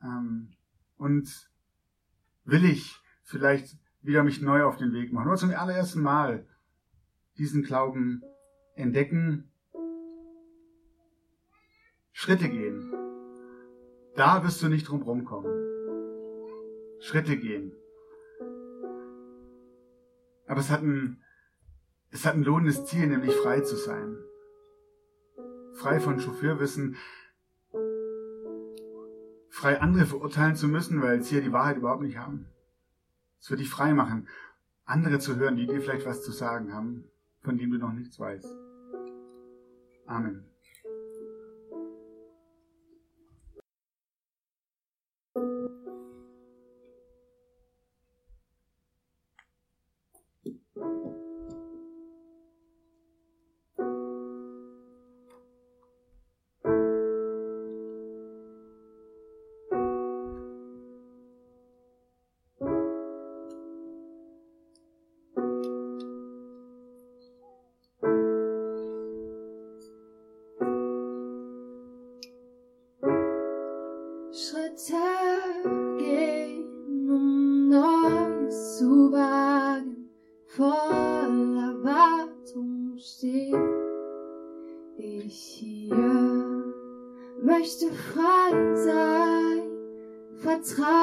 Ähm, 0.00 0.52
und 0.96 1.50
will 2.44 2.64
ich 2.64 3.02
vielleicht 3.24 3.76
wieder 4.00 4.22
mich 4.22 4.40
neu 4.40 4.62
auf 4.62 4.76
den 4.76 4.92
Weg 4.92 5.12
machen 5.12 5.26
oder 5.26 5.36
zum 5.36 5.50
allerersten 5.50 6.02
Mal 6.02 6.46
diesen 7.36 7.64
Glauben 7.64 8.22
entdecken, 8.76 9.50
Schritte 12.12 12.48
gehen. 12.48 12.92
Da 14.14 14.44
wirst 14.44 14.62
du 14.62 14.68
nicht 14.68 14.88
drum 14.88 15.02
rumkommen. 15.02 15.50
Schritte 17.00 17.36
gehen. 17.36 17.72
Aber 20.46 20.60
es 20.60 20.70
hat 20.70 20.82
ein, 20.82 21.20
es 22.10 22.24
hat 22.24 22.34
ein 22.34 22.44
lohnendes 22.44 22.86
Ziel, 22.86 23.08
nämlich 23.08 23.34
frei 23.34 23.62
zu 23.62 23.74
sein. 23.74 24.16
Frei 25.78 26.00
von 26.00 26.18
Chauffeurwissen, 26.18 26.96
frei 29.48 29.80
andere 29.80 30.06
verurteilen 30.06 30.56
zu 30.56 30.66
müssen, 30.66 31.00
weil 31.02 31.22
sie 31.22 31.36
ja 31.36 31.40
die 31.40 31.52
Wahrheit 31.52 31.76
überhaupt 31.76 32.02
nicht 32.02 32.18
haben. 32.18 32.46
Es 33.40 33.48
wird 33.48 33.60
dich 33.60 33.70
frei 33.70 33.94
machen, 33.94 34.26
andere 34.84 35.20
zu 35.20 35.36
hören, 35.36 35.54
die 35.54 35.68
dir 35.68 35.80
vielleicht 35.80 36.04
was 36.04 36.24
zu 36.24 36.32
sagen 36.32 36.74
haben, 36.74 37.04
von 37.42 37.58
dem 37.58 37.70
du 37.70 37.78
noch 37.78 37.92
nichts 37.92 38.18
weißt. 38.18 38.56
Amen. 40.06 40.47
frei 87.98 88.76
sei, 88.76 89.62
vertrauen. 90.42 90.97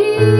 Sein, 0.00 0.39